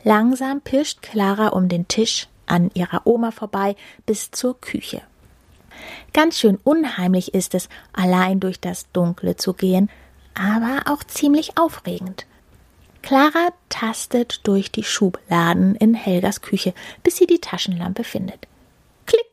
Langsam 0.04 0.60
pirscht 0.60 1.02
Clara 1.02 1.48
um 1.48 1.68
den 1.68 1.88
Tisch 1.88 2.28
an 2.46 2.70
ihrer 2.74 3.06
Oma 3.06 3.30
vorbei 3.30 3.76
bis 4.06 4.30
zur 4.30 4.60
Küche. 4.60 5.02
Ganz 6.12 6.38
schön 6.38 6.58
unheimlich 6.64 7.34
ist 7.34 7.54
es, 7.54 7.68
allein 7.92 8.40
durch 8.40 8.60
das 8.60 8.90
Dunkle 8.92 9.36
zu 9.36 9.54
gehen, 9.54 9.90
aber 10.34 10.90
auch 10.90 11.04
ziemlich 11.04 11.58
aufregend. 11.58 12.26
Clara 13.02 13.52
tastet 13.68 14.40
durch 14.46 14.70
die 14.70 14.84
Schubladen 14.84 15.74
in 15.76 15.94
Helgas 15.94 16.42
Küche, 16.42 16.74
bis 17.02 17.16
sie 17.16 17.26
die 17.26 17.40
Taschenlampe 17.40 18.04
findet. 18.04 18.46
Klick! 19.06 19.26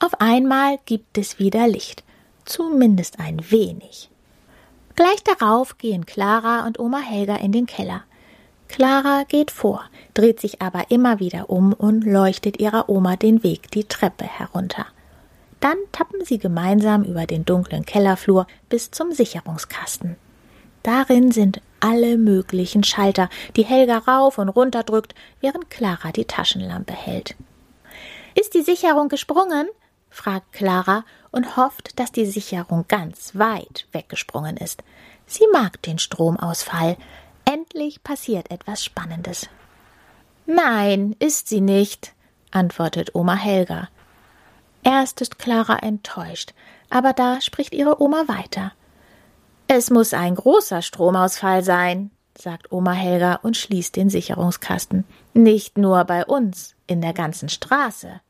Auf 0.00 0.20
einmal 0.20 0.78
gibt 0.86 1.18
es 1.18 1.38
wieder 1.38 1.68
Licht, 1.68 2.02
zumindest 2.44 3.20
ein 3.20 3.50
wenig. 3.50 4.10
Gleich 4.96 5.22
darauf 5.22 5.78
gehen 5.78 6.06
Clara 6.06 6.66
und 6.66 6.78
Oma 6.78 6.98
Helga 6.98 7.36
in 7.36 7.52
den 7.52 7.66
Keller. 7.66 8.02
Clara 8.68 9.24
geht 9.24 9.50
vor, 9.50 9.84
dreht 10.14 10.40
sich 10.40 10.62
aber 10.62 10.90
immer 10.90 11.20
wieder 11.20 11.50
um 11.50 11.72
und 11.72 12.04
leuchtet 12.04 12.58
ihrer 12.58 12.88
Oma 12.88 13.16
den 13.16 13.42
Weg 13.42 13.70
die 13.70 13.84
Treppe 13.84 14.24
herunter. 14.24 14.86
Dann 15.60 15.76
tappen 15.92 16.24
sie 16.24 16.38
gemeinsam 16.38 17.04
über 17.04 17.26
den 17.26 17.44
dunklen 17.44 17.86
Kellerflur 17.86 18.46
bis 18.68 18.90
zum 18.90 19.12
Sicherungskasten. 19.12 20.16
Darin 20.82 21.30
sind 21.30 21.60
alle 21.82 22.16
möglichen 22.16 22.84
Schalter, 22.84 23.28
die 23.56 23.64
Helga 23.64 23.98
rauf 23.98 24.38
und 24.38 24.48
runter 24.48 24.84
drückt, 24.84 25.14
während 25.40 25.68
Clara 25.68 26.12
die 26.12 26.24
Taschenlampe 26.24 26.92
hält. 26.92 27.34
Ist 28.34 28.54
die 28.54 28.62
Sicherung 28.62 29.08
gesprungen? 29.08 29.68
fragt 30.08 30.52
Clara 30.52 31.04
und 31.30 31.56
hofft, 31.56 31.98
dass 31.98 32.12
die 32.12 32.26
Sicherung 32.26 32.84
ganz 32.86 33.36
weit 33.36 33.86
weggesprungen 33.92 34.56
ist. 34.56 34.82
Sie 35.26 35.46
mag 35.52 35.80
den 35.82 35.98
Stromausfall. 35.98 36.96
Endlich 37.44 38.02
passiert 38.04 38.50
etwas 38.50 38.84
Spannendes. 38.84 39.48
Nein, 40.46 41.16
ist 41.18 41.48
sie 41.48 41.60
nicht, 41.60 42.12
antwortet 42.50 43.14
Oma 43.14 43.34
Helga. 43.34 43.88
Erst 44.84 45.20
ist 45.20 45.38
Clara 45.38 45.78
enttäuscht, 45.78 46.52
aber 46.90 47.12
da 47.12 47.40
spricht 47.40 47.74
ihre 47.74 48.00
Oma 48.02 48.24
weiter. 48.28 48.72
Es 49.74 49.88
muss 49.88 50.12
ein 50.12 50.34
großer 50.34 50.82
Stromausfall 50.82 51.64
sein, 51.64 52.10
sagt 52.36 52.72
Oma 52.72 52.92
Helga 52.92 53.36
und 53.36 53.56
schließt 53.56 53.96
den 53.96 54.10
Sicherungskasten. 54.10 55.06
Nicht 55.32 55.78
nur 55.78 56.04
bei 56.04 56.26
uns, 56.26 56.74
in 56.86 57.00
der 57.00 57.14
ganzen 57.14 57.48
Straße. 57.48 58.20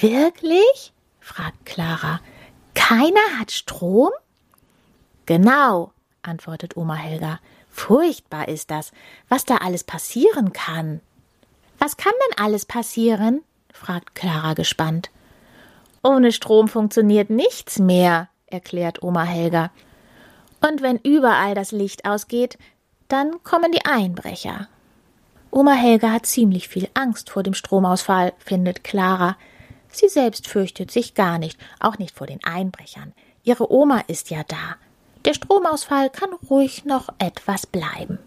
Wirklich? 0.00 0.92
fragt 1.20 1.66
Clara. 1.66 2.18
Keiner 2.74 3.38
hat 3.38 3.52
Strom? 3.52 4.10
Genau, 5.24 5.92
antwortet 6.22 6.76
Oma 6.76 6.96
Helga. 6.96 7.38
Furchtbar 7.68 8.48
ist 8.48 8.72
das, 8.72 8.90
was 9.28 9.44
da 9.44 9.58
alles 9.58 9.84
passieren 9.84 10.52
kann. 10.52 11.00
Was 11.78 11.96
kann 11.96 12.12
denn 12.26 12.44
alles 12.44 12.66
passieren? 12.66 13.42
fragt 13.72 14.16
Clara 14.16 14.54
gespannt. 14.54 15.10
Ohne 16.02 16.32
Strom 16.32 16.66
funktioniert 16.66 17.30
nichts 17.30 17.78
mehr, 17.78 18.30
erklärt 18.46 19.04
Oma 19.04 19.22
Helga. 19.22 19.70
Und 20.60 20.82
wenn 20.82 20.98
überall 20.98 21.54
das 21.54 21.72
Licht 21.72 22.04
ausgeht, 22.04 22.58
dann 23.08 23.42
kommen 23.42 23.72
die 23.72 23.84
Einbrecher. 23.84 24.68
Oma 25.50 25.72
Helga 25.72 26.12
hat 26.12 26.26
ziemlich 26.26 26.68
viel 26.68 26.88
Angst 26.94 27.30
vor 27.30 27.42
dem 27.42 27.54
Stromausfall, 27.54 28.32
findet 28.38 28.84
Clara. 28.84 29.36
Sie 29.88 30.08
selbst 30.08 30.46
fürchtet 30.46 30.90
sich 30.90 31.14
gar 31.14 31.38
nicht, 31.38 31.58
auch 31.80 31.98
nicht 31.98 32.14
vor 32.14 32.26
den 32.26 32.42
Einbrechern. 32.44 33.12
Ihre 33.42 33.72
Oma 33.72 34.04
ist 34.06 34.30
ja 34.30 34.44
da. 34.46 34.76
Der 35.24 35.34
Stromausfall 35.34 36.08
kann 36.10 36.30
ruhig 36.48 36.84
noch 36.84 37.08
etwas 37.18 37.66
bleiben. 37.66 38.18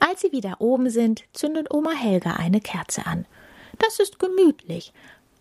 Als 0.00 0.20
sie 0.20 0.32
wieder 0.32 0.56
oben 0.60 0.90
sind, 0.90 1.24
zündet 1.32 1.72
Oma 1.72 1.92
Helga 1.92 2.32
eine 2.32 2.60
Kerze 2.60 3.06
an. 3.06 3.26
Das 3.78 3.98
ist 4.00 4.18
gemütlich. 4.18 4.92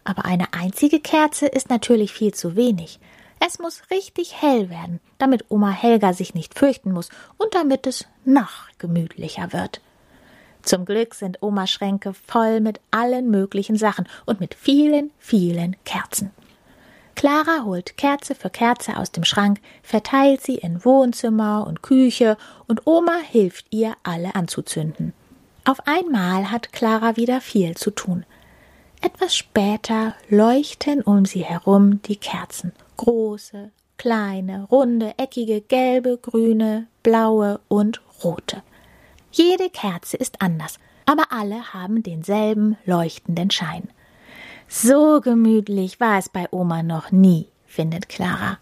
Aber 0.03 0.25
eine 0.25 0.53
einzige 0.53 0.99
Kerze 0.99 1.47
ist 1.47 1.69
natürlich 1.69 2.13
viel 2.13 2.33
zu 2.33 2.55
wenig. 2.55 2.99
Es 3.39 3.59
muss 3.59 3.83
richtig 3.91 4.41
hell 4.41 4.69
werden, 4.69 4.99
damit 5.19 5.45
Oma 5.49 5.69
Helga 5.69 6.13
sich 6.13 6.33
nicht 6.33 6.57
fürchten 6.57 6.91
muss 6.91 7.09
und 7.37 7.53
damit 7.53 7.85
es 7.85 8.05
noch 8.25 8.69
gemütlicher 8.79 9.53
wird. 9.53 9.81
Zum 10.63 10.85
Glück 10.85 11.13
sind 11.13 11.41
Omas 11.41 11.69
Schränke 11.69 12.13
voll 12.13 12.59
mit 12.59 12.81
allen 12.91 13.29
möglichen 13.29 13.77
Sachen 13.77 14.07
und 14.25 14.39
mit 14.39 14.53
vielen, 14.53 15.11
vielen 15.17 15.75
Kerzen. 15.85 16.31
Clara 17.15 17.63
holt 17.63 17.97
Kerze 17.97 18.35
für 18.35 18.49
Kerze 18.49 18.97
aus 18.97 19.11
dem 19.11 19.23
Schrank, 19.23 19.59
verteilt 19.81 20.41
sie 20.41 20.55
in 20.55 20.83
Wohnzimmer 20.83 21.65
und 21.65 21.81
Küche 21.81 22.37
und 22.67 22.85
Oma 22.85 23.17
hilft 23.17 23.67
ihr, 23.69 23.95
alle 24.03 24.35
anzuzünden. 24.35 25.13
Auf 25.63 25.87
einmal 25.87 26.51
hat 26.51 26.73
Clara 26.73 27.17
wieder 27.17 27.39
viel 27.41 27.75
zu 27.75 27.91
tun. 27.91 28.25
Etwas 29.01 29.35
später 29.35 30.15
leuchten 30.29 31.01
um 31.01 31.25
sie 31.25 31.43
herum 31.43 32.01
die 32.03 32.17
Kerzen 32.17 32.73
große, 32.97 33.71
kleine, 33.97 34.65
runde, 34.65 35.13
eckige, 35.17 35.61
gelbe, 35.61 36.17
grüne, 36.17 36.87
blaue 37.03 37.59
und 37.67 38.01
rote. 38.23 38.61
Jede 39.31 39.69
Kerze 39.69 40.17
ist 40.17 40.41
anders, 40.41 40.79
aber 41.05 41.31
alle 41.31 41.73
haben 41.73 42.03
denselben 42.03 42.77
leuchtenden 42.85 43.51
Schein. 43.51 43.89
So 44.67 45.21
gemütlich 45.21 45.99
war 45.99 46.17
es 46.17 46.27
bei 46.29 46.47
Oma 46.51 46.83
noch 46.83 47.11
nie, 47.11 47.47
findet 47.65 48.09
Clara. 48.09 48.57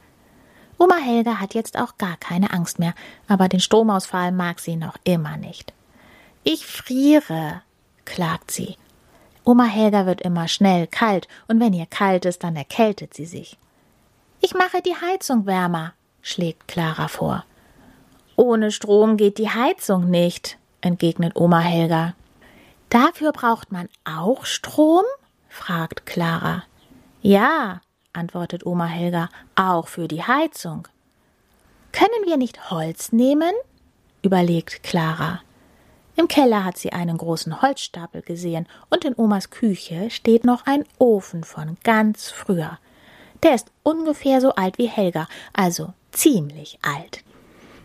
Oma 0.77 0.98
Helga 0.98 1.39
hat 1.39 1.54
jetzt 1.54 1.80
auch 1.80 1.98
gar 1.98 2.18
keine 2.18 2.51
Angst 2.51 2.80
mehr, 2.80 2.94
aber 3.27 3.48
den 3.48 3.62
Stromausfall 3.62 4.32
mag 4.32 4.60
sie 4.60 4.75
noch 4.75 4.98
immer 5.04 5.38
nicht. 5.38 5.74
Ich 6.44 6.65
friere, 6.65 7.62
klagt 8.04 8.51
sie. 8.51 8.75
Oma 9.46 9.65
Helga 9.65 10.06
wird 10.06 10.22
immer 10.22 10.48
schnell 10.48 10.86
kalt, 10.88 11.27
und 11.48 11.60
wenn 11.60 11.74
ihr 11.74 11.86
kalt 11.86 12.25
ist, 12.25 12.44
dann 12.44 12.56
erkältet 12.56 13.13
sie 13.13 13.25
sich. 13.25 13.58
Ich 14.45 14.53
mache 14.53 14.83
die 14.83 14.93
Heizung 14.95 15.47
wärmer, 15.47 15.93
schlägt 16.21 16.67
Clara 16.67 17.07
vor. 17.07 17.45
Ohne 18.35 18.71
Strom 18.71 19.17
geht 19.17 19.39
die 19.39 19.49
Heizung 19.49 20.11
nicht, 20.11 20.59
entgegnet 20.81 21.35
Oma 21.35 21.61
Helga. 21.61 22.13
Dafür 22.89 23.31
braucht 23.31 23.71
man 23.71 23.89
auch 24.03 24.45
Strom? 24.45 25.03
fragt 25.49 26.05
Clara. 26.05 26.61
Ja, 27.23 27.81
antwortet 28.13 28.67
Oma 28.67 28.85
Helga, 28.85 29.29
auch 29.55 29.87
für 29.87 30.07
die 30.07 30.21
Heizung. 30.21 30.87
Können 31.91 32.23
wir 32.25 32.37
nicht 32.37 32.69
Holz 32.69 33.11
nehmen? 33.11 33.53
überlegt 34.21 34.83
Clara. 34.83 35.41
Im 36.17 36.27
Keller 36.27 36.63
hat 36.63 36.77
sie 36.77 36.93
einen 36.93 37.17
großen 37.17 37.63
Holzstapel 37.63 38.21
gesehen 38.21 38.67
und 38.91 39.05
in 39.05 39.15
Omas 39.17 39.49
Küche 39.49 40.11
steht 40.11 40.43
noch 40.43 40.67
ein 40.67 40.85
Ofen 40.99 41.43
von 41.43 41.77
ganz 41.83 42.29
früher. 42.29 42.77
Der 43.44 43.56
ist 43.56 43.72
ungefähr 43.84 44.42
so 44.42 44.56
alt 44.56 44.77
wie 44.77 44.88
Helga, 44.88 45.27
also 45.54 45.94
ziemlich 46.12 46.80
alt. 46.82 47.24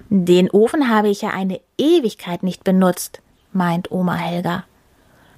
Den 0.08 0.50
Ofen 0.50 0.88
habe 0.88 1.08
ich 1.08 1.22
ja 1.22 1.30
eine 1.30 1.60
Ewigkeit 1.78 2.42
nicht 2.42 2.64
benutzt, 2.64 3.20
meint 3.52 3.90
Oma 3.92 4.14
Helga. 4.14 4.64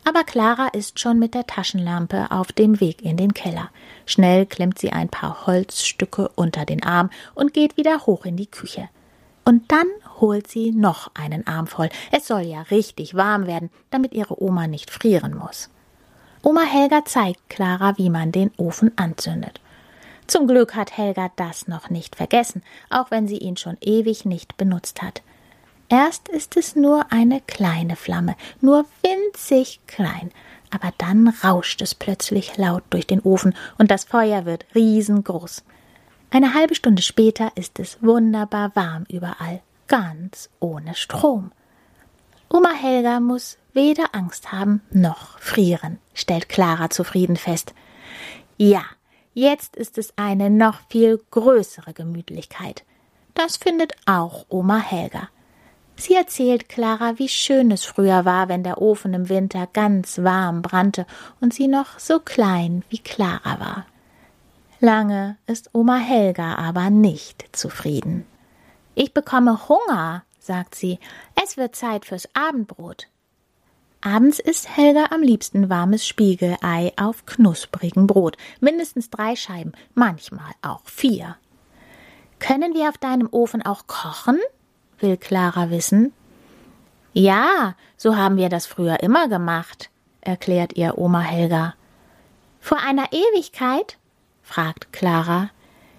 Aber 0.04 0.24
Clara 0.24 0.68
ist 0.68 0.98
schon 0.98 1.18
mit 1.18 1.34
der 1.34 1.46
Taschenlampe 1.46 2.30
auf 2.30 2.52
dem 2.52 2.80
Weg 2.80 3.02
in 3.02 3.16
den 3.16 3.34
Keller. 3.34 3.70
Schnell 4.06 4.46
klemmt 4.46 4.78
sie 4.78 4.90
ein 4.90 5.08
paar 5.08 5.46
Holzstücke 5.46 6.30
unter 6.34 6.64
den 6.64 6.82
Arm 6.82 7.10
und 7.34 7.54
geht 7.54 7.76
wieder 7.76 8.06
hoch 8.06 8.24
in 8.24 8.36
die 8.36 8.50
Küche. 8.50 8.88
Und 9.44 9.70
dann 9.70 9.86
holt 10.20 10.48
sie 10.48 10.72
noch 10.72 11.10
einen 11.14 11.46
Arm 11.46 11.66
voll. 11.66 11.88
Es 12.10 12.26
soll 12.26 12.42
ja 12.42 12.62
richtig 12.62 13.14
warm 13.14 13.46
werden, 13.46 13.70
damit 13.90 14.12
ihre 14.12 14.42
Oma 14.42 14.66
nicht 14.66 14.90
frieren 14.90 15.36
muss. 15.36 15.68
Oma 16.42 16.62
Helga 16.62 17.04
zeigt 17.04 17.48
Clara, 17.48 17.96
wie 17.98 18.10
man 18.10 18.32
den 18.32 18.50
Ofen 18.56 18.90
anzündet. 18.96 19.60
Zum 20.32 20.46
Glück 20.46 20.74
hat 20.74 20.96
Helga 20.96 21.30
das 21.36 21.68
noch 21.68 21.90
nicht 21.90 22.16
vergessen, 22.16 22.62
auch 22.88 23.10
wenn 23.10 23.28
sie 23.28 23.36
ihn 23.36 23.58
schon 23.58 23.76
ewig 23.82 24.24
nicht 24.24 24.56
benutzt 24.56 25.02
hat. 25.02 25.20
Erst 25.90 26.30
ist 26.30 26.56
es 26.56 26.74
nur 26.74 27.12
eine 27.12 27.42
kleine 27.42 27.96
Flamme, 27.96 28.34
nur 28.62 28.86
winzig 29.02 29.80
klein, 29.86 30.30
aber 30.70 30.90
dann 30.96 31.28
rauscht 31.28 31.82
es 31.82 31.94
plötzlich 31.94 32.56
laut 32.56 32.82
durch 32.88 33.06
den 33.06 33.20
Ofen 33.20 33.54
und 33.76 33.90
das 33.90 34.04
Feuer 34.04 34.46
wird 34.46 34.64
riesengroß. 34.74 35.64
Eine 36.30 36.54
halbe 36.54 36.76
Stunde 36.76 37.02
später 37.02 37.52
ist 37.54 37.78
es 37.78 37.98
wunderbar 38.00 38.74
warm 38.74 39.04
überall, 39.10 39.60
ganz 39.86 40.48
ohne 40.60 40.94
Strom. 40.94 41.52
Oma 42.48 42.72
Helga 42.72 43.20
muss 43.20 43.58
weder 43.74 44.14
Angst 44.14 44.50
haben 44.50 44.80
noch 44.92 45.38
frieren, 45.40 45.98
stellt 46.14 46.48
Clara 46.48 46.88
zufrieden 46.88 47.36
fest. 47.36 47.74
Ja, 48.56 48.82
jetzt 49.34 49.76
ist 49.76 49.98
es 49.98 50.12
eine 50.16 50.50
noch 50.50 50.80
viel 50.88 51.20
größere 51.30 51.92
Gemütlichkeit. 51.92 52.84
Das 53.34 53.56
findet 53.56 53.94
auch 54.06 54.46
Oma 54.48 54.78
Helga. 54.78 55.28
Sie 55.96 56.14
erzählt 56.14 56.68
Clara, 56.68 57.18
wie 57.18 57.28
schön 57.28 57.70
es 57.70 57.84
früher 57.84 58.24
war, 58.24 58.48
wenn 58.48 58.64
der 58.64 58.80
Ofen 58.80 59.14
im 59.14 59.28
Winter 59.28 59.68
ganz 59.72 60.18
warm 60.18 60.62
brannte 60.62 61.06
und 61.40 61.54
sie 61.54 61.68
noch 61.68 61.98
so 61.98 62.18
klein 62.18 62.82
wie 62.88 62.98
Clara 62.98 63.60
war. 63.60 63.86
Lange 64.80 65.36
ist 65.46 65.70
Oma 65.74 65.98
Helga 65.98 66.56
aber 66.56 66.90
nicht 66.90 67.44
zufrieden. 67.52 68.26
Ich 68.94 69.14
bekomme 69.14 69.68
Hunger, 69.68 70.24
sagt 70.40 70.74
sie. 70.74 70.98
Es 71.40 71.56
wird 71.56 71.76
Zeit 71.76 72.04
fürs 72.04 72.28
Abendbrot. 72.34 73.06
Abends 74.04 74.40
isst 74.40 74.76
Helga 74.76 75.06
am 75.10 75.22
liebsten 75.22 75.70
warmes 75.70 76.04
Spiegelei 76.06 76.92
auf 76.96 77.24
knusprigem 77.24 78.08
Brot, 78.08 78.36
mindestens 78.60 79.10
drei 79.10 79.36
Scheiben, 79.36 79.72
manchmal 79.94 80.52
auch 80.60 80.82
vier. 80.86 81.36
Können 82.40 82.74
wir 82.74 82.88
auf 82.88 82.98
deinem 82.98 83.28
Ofen 83.30 83.62
auch 83.62 83.86
kochen? 83.86 84.38
will 84.98 85.16
Clara 85.16 85.70
wissen. 85.70 86.12
Ja, 87.12 87.76
so 87.96 88.16
haben 88.16 88.36
wir 88.36 88.48
das 88.48 88.66
früher 88.66 89.00
immer 89.04 89.28
gemacht, 89.28 89.90
erklärt 90.20 90.72
ihr 90.76 90.98
Oma 90.98 91.20
Helga. 91.20 91.74
Vor 92.58 92.78
einer 92.78 93.12
Ewigkeit? 93.12 93.98
fragt 94.42 94.92
Clara. 94.92 95.50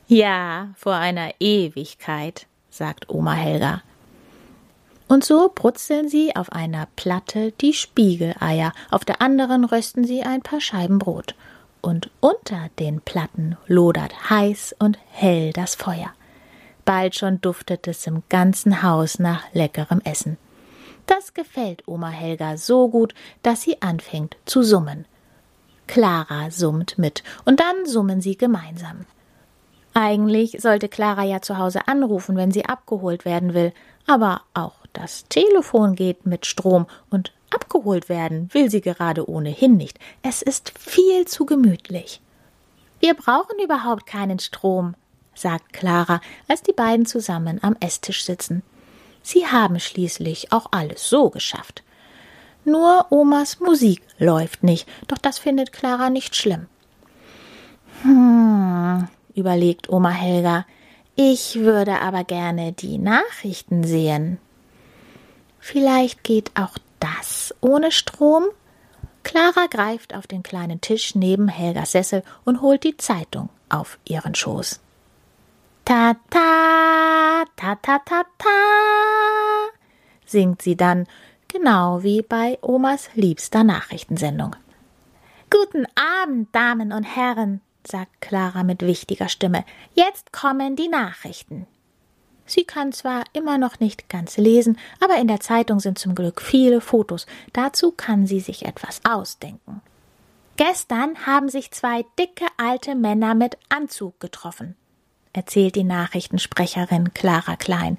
Ja, 0.08 0.70
vor 0.76 0.96
einer 0.96 1.32
Ewigkeit, 1.40 2.48
sagt 2.70 3.10
Oma 3.10 3.34
Helga. 3.34 3.82
Und 5.14 5.24
so 5.24 5.52
brutzeln 5.54 6.10
sie 6.10 6.36
auf 6.36 6.52
einer 6.52 6.88
Platte 6.96 7.52
die 7.62 7.76
Spiegeleier, 7.76 8.74
auf 8.90 9.06
der 9.06 9.22
anderen 9.22 9.64
rösten 9.64 10.06
sie 10.06 10.24
ein 10.24 10.42
paar 10.42 10.60
Scheiben 10.60 10.98
Brot. 10.98 11.36
Und 11.82 12.10
unter 12.20 12.72
den 12.80 13.00
Platten 13.00 13.56
lodert 13.68 14.32
heiß 14.32 14.76
und 14.80 14.98
hell 15.12 15.54
das 15.54 15.76
Feuer. 15.76 16.12
Bald 16.84 17.14
schon 17.14 17.40
duftet 17.42 17.88
es 17.88 18.08
im 18.08 18.24
ganzen 18.30 18.82
Haus 18.82 19.20
nach 19.20 19.44
leckerem 19.54 20.02
Essen. 20.04 20.40
Das 21.06 21.36
gefällt 21.36 21.88
Oma 21.88 22.10
Helga 22.10 22.58
so 22.58 22.90
gut, 22.90 23.14
dass 23.44 23.62
sie 23.62 23.84
anfängt 23.84 24.36
zu 24.46 24.64
summen. 24.64 25.06
Clara 25.86 26.50
summt 26.50 26.98
mit, 26.98 27.22
und 27.46 27.60
dann 27.60 27.86
summen 27.86 28.20
sie 28.20 28.36
gemeinsam. 28.36 29.06
Eigentlich 29.94 30.58
sollte 30.60 30.90
Clara 30.90 31.24
ja 31.24 31.42
zu 31.42 31.58
Hause 31.58 31.88
anrufen, 31.88 32.36
wenn 32.36 32.52
sie 32.52 32.66
abgeholt 32.66 33.26
werden 33.26 33.54
will, 33.54 33.74
aber 34.08 34.42
auch 34.54 34.74
das 34.94 35.26
Telefon 35.30 35.96
geht 35.96 36.26
mit 36.26 36.46
Strom 36.46 36.88
und 37.10 37.32
abgeholt 37.52 38.10
werden 38.10 38.50
will 38.54 38.70
sie 38.70 38.82
gerade 38.82 39.30
ohnehin 39.30 39.78
nicht. 39.78 40.00
Es 40.22 40.42
ist 40.42 40.74
viel 40.78 41.26
zu 41.26 41.46
gemütlich. 41.46 42.22
Wir 43.00 43.14
brauchen 43.14 43.60
überhaupt 43.64 44.06
keinen 44.06 44.40
Strom, 44.40 44.96
sagt 45.36 45.74
Clara, 45.74 46.22
als 46.48 46.64
die 46.64 46.74
beiden 46.74 47.06
zusammen 47.06 47.60
am 47.62 47.76
Esstisch 47.80 48.24
sitzen. 48.24 48.64
Sie 49.22 49.48
haben 49.48 49.80
schließlich 49.80 50.52
auch 50.52 50.68
alles 50.72 51.10
so 51.10 51.30
geschafft. 51.30 51.84
Nur 52.66 53.08
Omas 53.10 53.60
Musik 53.60 54.02
läuft 54.18 54.64
nicht, 54.64 54.88
doch 55.08 55.18
das 55.18 55.38
findet 55.38 55.74
Clara 55.74 56.10
nicht 56.10 56.36
schlimm. 56.36 56.68
Hm, 58.04 59.08
überlegt 59.36 59.90
Oma 59.90 60.10
Helga, 60.10 60.66
ich 61.16 61.56
würde 61.60 62.02
aber 62.02 62.24
gerne 62.24 62.72
die 62.72 62.98
Nachrichten 62.98 63.84
sehen. 63.84 64.40
Vielleicht 65.60 66.24
geht 66.24 66.52
auch 66.56 66.78
das 67.00 67.54
ohne 67.62 67.92
Strom? 67.92 68.46
Clara 69.24 69.68
greift 69.70 70.16
auf 70.16 70.28
den 70.28 70.44
kleinen 70.44 70.82
Tisch 70.82 71.16
neben 71.16 71.48
Helgas 71.48 71.92
Sessel 71.94 72.24
und 72.44 72.62
holt 72.62 72.84
die 72.84 72.98
Zeitung 72.98 73.50
auf 73.70 73.98
ihren 74.06 74.36
Schoß. 74.36 74.82
Ta 75.86 76.16
ta, 76.30 77.44
ta 77.56 77.76
ta 77.76 78.00
ta 78.00 78.24
ta, 78.38 78.50
singt 80.26 80.62
sie 80.62 80.76
dann, 80.76 81.08
genau 81.48 82.04
wie 82.04 82.22
bei 82.22 82.58
Omas 82.62 83.10
liebster 83.16 83.64
Nachrichtensendung. 83.64 84.56
Guten 85.50 85.86
Abend, 86.22 86.54
Damen 86.56 86.92
und 86.92 87.04
Herren, 87.04 87.62
sagt 87.88 88.22
Clara 88.22 88.64
mit 88.64 88.82
wichtiger 88.82 89.30
Stimme. 89.30 89.66
Jetzt 89.94 90.32
kommen 90.32 90.76
die 90.76 90.88
Nachrichten. 90.88 91.68
Sie 92.46 92.66
kann 92.66 92.92
zwar 92.92 93.24
immer 93.34 93.58
noch 93.58 93.80
nicht 93.80 94.10
ganz 94.10 94.38
lesen, 94.38 94.78
aber 95.00 95.16
in 95.18 95.28
der 95.28 95.40
Zeitung 95.40 95.80
sind 95.80 95.98
zum 95.98 96.14
Glück 96.16 96.42
viele 96.42 96.82
Fotos. 96.82 97.26
Dazu 97.54 97.92
kann 97.92 98.28
sie 98.28 98.42
sich 98.42 98.66
etwas 98.66 99.02
ausdenken. 99.06 99.82
Gestern 100.58 101.26
haben 101.26 101.50
sich 101.50 101.72
zwei 101.72 102.06
dicke 102.20 102.46
alte 102.58 102.96
Männer 102.96 103.34
mit 103.34 103.58
Anzug 103.70 104.20
getroffen 104.20 104.76
erzählt 105.34 105.76
die 105.76 105.84
Nachrichtensprecherin 105.84 107.14
Clara 107.14 107.56
Klein. 107.56 107.98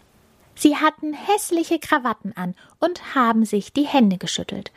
Sie 0.55 0.77
hatten 0.77 1.13
hässliche 1.13 1.81
Krawatten 1.81 2.35
an 2.37 2.55
und 2.79 3.15
haben 3.17 3.45
sich 3.45 3.73
die 3.73 3.87
Hände 3.87 4.19
geschüttelt. 4.19 4.71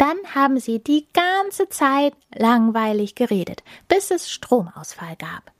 Dann 0.00 0.16
haben 0.34 0.58
sie 0.58 0.78
die 0.78 1.06
ganze 1.12 1.68
Zeit 1.68 2.14
langweilig 2.34 3.16
geredet, 3.16 3.62
bis 3.86 4.10
es 4.10 4.30
Stromausfall 4.30 5.14
gab. 5.16 5.52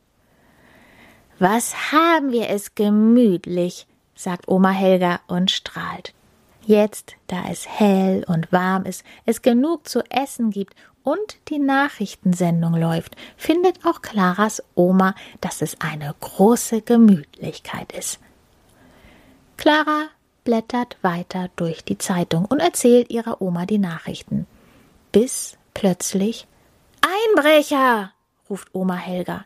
Was 1.39 1.93
haben 1.93 2.33
wir 2.33 2.49
es 2.49 2.75
gemütlich, 2.75 3.87
sagt 4.15 4.49
Oma 4.49 4.71
Helga 4.71 5.21
und 5.27 5.51
strahlt. 5.51 6.15
Jetzt, 6.63 7.17
da 7.27 7.51
es 7.51 7.69
hell 7.69 8.25
und 8.29 8.51
warm 8.51 8.87
ist, 8.87 9.05
es 9.27 9.43
genug 9.43 9.87
zu 9.87 10.03
essen 10.11 10.51
gibt 10.51 10.75
und 11.03 11.37
die 11.51 11.59
Nachrichtensendung 11.59 12.77
läuft, 12.77 13.17
findet 13.37 13.85
auch 13.85 14.01
Claras 14.01 14.63
Oma, 14.75 15.15
dass 15.43 15.61
es 15.61 15.79
eine 15.83 16.15
große 16.19 16.81
Gemütlichkeit 16.81 17.93
ist. 17.93 18.19
Clara 19.59 20.09
blättert 20.45 20.97
weiter 21.03 21.49
durch 21.57 21.85
die 21.85 21.99
Zeitung 21.99 22.45
und 22.45 22.61
erzählt 22.61 23.11
ihrer 23.11 23.41
Oma 23.41 23.67
die 23.67 23.79
Nachrichten. 23.79 24.47
Bis 25.13 25.57
plötzlich 25.75 26.47
Einbrecher! 27.01 28.13
ruft 28.49 28.69
Oma 28.73 28.97
Helga. 28.97 29.45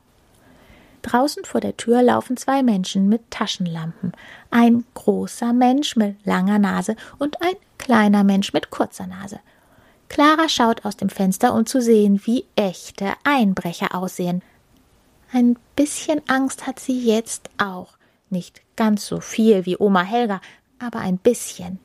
Draußen 1.03 1.45
vor 1.45 1.61
der 1.61 1.77
Tür 1.77 2.03
laufen 2.03 2.37
zwei 2.37 2.63
Menschen 2.63 3.09
mit 3.09 3.31
Taschenlampen. 3.31 4.13
Ein 4.51 4.85
großer 4.95 5.53
Mensch 5.53 5.97
mit 5.97 6.17
langer 6.25 6.59
Nase 6.59 6.97
und 7.19 7.43
ein 7.43 7.55
kleiner 7.77 8.25
Mensch 8.25 8.55
mit 8.55 8.71
kurzer 8.71 9.07
Nase. 9.07 9.41
Clara 10.09 10.49
schaut 10.49 10.85
aus 10.85 10.97
dem 10.97 11.11
Fenster, 11.11 11.53
um 11.53 11.67
zu 11.67 11.83
sehen, 11.83 12.23
wie 12.25 12.47
echte 12.57 13.13
Einbrecher 13.25 13.95
aussehen. 13.95 14.43
Ein 15.33 15.59
bisschen 15.77 16.23
Angst 16.29 16.67
hat 16.67 16.81
sie 16.81 16.99
jetzt 17.05 17.51
auch. 17.59 17.99
Nicht 18.31 18.63
ganz 18.77 19.07
so 19.07 19.21
viel 19.21 19.67
wie 19.67 19.77
Oma 19.77 20.03
Helga, 20.03 20.41
aber 20.85 21.01
ein 21.01 21.19
bisschen. 21.19 21.79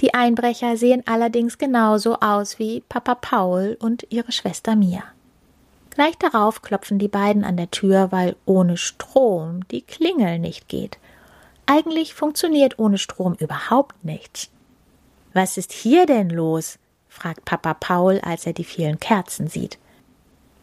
Die 0.00 0.14
Einbrecher 0.14 0.76
sehen 0.76 1.02
allerdings 1.06 1.58
genauso 1.58 2.20
aus 2.20 2.58
wie 2.58 2.82
Papa 2.88 3.16
Paul 3.16 3.76
und 3.80 4.06
ihre 4.10 4.30
Schwester 4.30 4.76
Mia. 4.76 5.02
Gleich 5.90 6.16
darauf 6.16 6.62
klopfen 6.62 7.00
die 7.00 7.08
beiden 7.08 7.42
an 7.42 7.56
der 7.56 7.72
Tür, 7.72 8.12
weil 8.12 8.36
ohne 8.44 8.76
Strom 8.76 9.66
die 9.68 9.82
Klingel 9.82 10.38
nicht 10.38 10.68
geht. 10.68 10.98
Eigentlich 11.66 12.14
funktioniert 12.14 12.78
ohne 12.78 12.98
Strom 12.98 13.34
überhaupt 13.34 14.04
nichts. 14.04 14.50
Was 15.32 15.56
ist 15.56 15.72
hier 15.72 16.06
denn 16.06 16.30
los? 16.30 16.78
fragt 17.08 17.44
Papa 17.44 17.74
Paul, 17.74 18.20
als 18.20 18.46
er 18.46 18.52
die 18.52 18.64
vielen 18.64 19.00
Kerzen 19.00 19.48
sieht. 19.48 19.78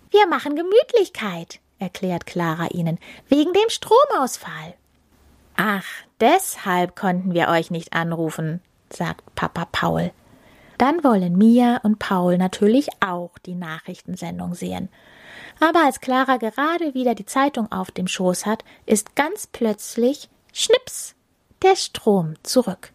Wir 0.10 0.28
machen 0.28 0.56
Gemütlichkeit, 0.56 1.60
erklärt 1.80 2.26
Clara 2.26 2.68
ihnen, 2.68 2.98
wegen 3.28 3.52
dem 3.52 3.70
Stromausfall. 3.70 4.76
Ach, 5.58 5.86
deshalb 6.20 6.96
konnten 6.96 7.34
wir 7.34 7.48
euch 7.48 7.72
nicht 7.72 7.94
anrufen, 7.94 8.62
sagt 8.90 9.24
Papa 9.36 9.66
Paul. 9.72 10.12
Dann 10.78 11.04
wollen 11.04 11.38
Mia 11.38 11.78
und 11.84 12.00
Paul 12.00 12.38
natürlich 12.38 12.90
auch 13.00 13.38
die 13.46 13.56
Nachrichtensendung 13.56 14.54
sehen. 14.54 14.90
Aber 15.60 15.86
als 15.86 16.02
Clara 16.02 16.38
gerade 16.38 16.94
wieder 16.94 17.16
die 17.16 17.26
Zeitung 17.26 17.72
auf 17.72 17.92
dem 17.92 18.08
Schoß 18.08 18.46
hat, 18.46 18.66
ist 18.86 19.16
ganz 19.16 19.48
plötzlich 19.48 20.30
Schnips 20.52 21.16
der 21.62 21.76
Strom 21.76 22.34
zurück. 22.44 22.92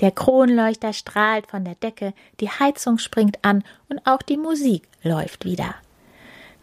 Der 0.00 0.10
Kronleuchter 0.10 0.92
strahlt 0.92 1.46
von 1.46 1.64
der 1.64 1.76
Decke, 1.76 2.14
die 2.40 2.48
Heizung 2.48 2.98
springt 2.98 3.44
an 3.44 3.62
und 3.88 4.06
auch 4.06 4.22
die 4.22 4.36
Musik 4.36 4.88
läuft 5.02 5.44
wieder. 5.44 5.74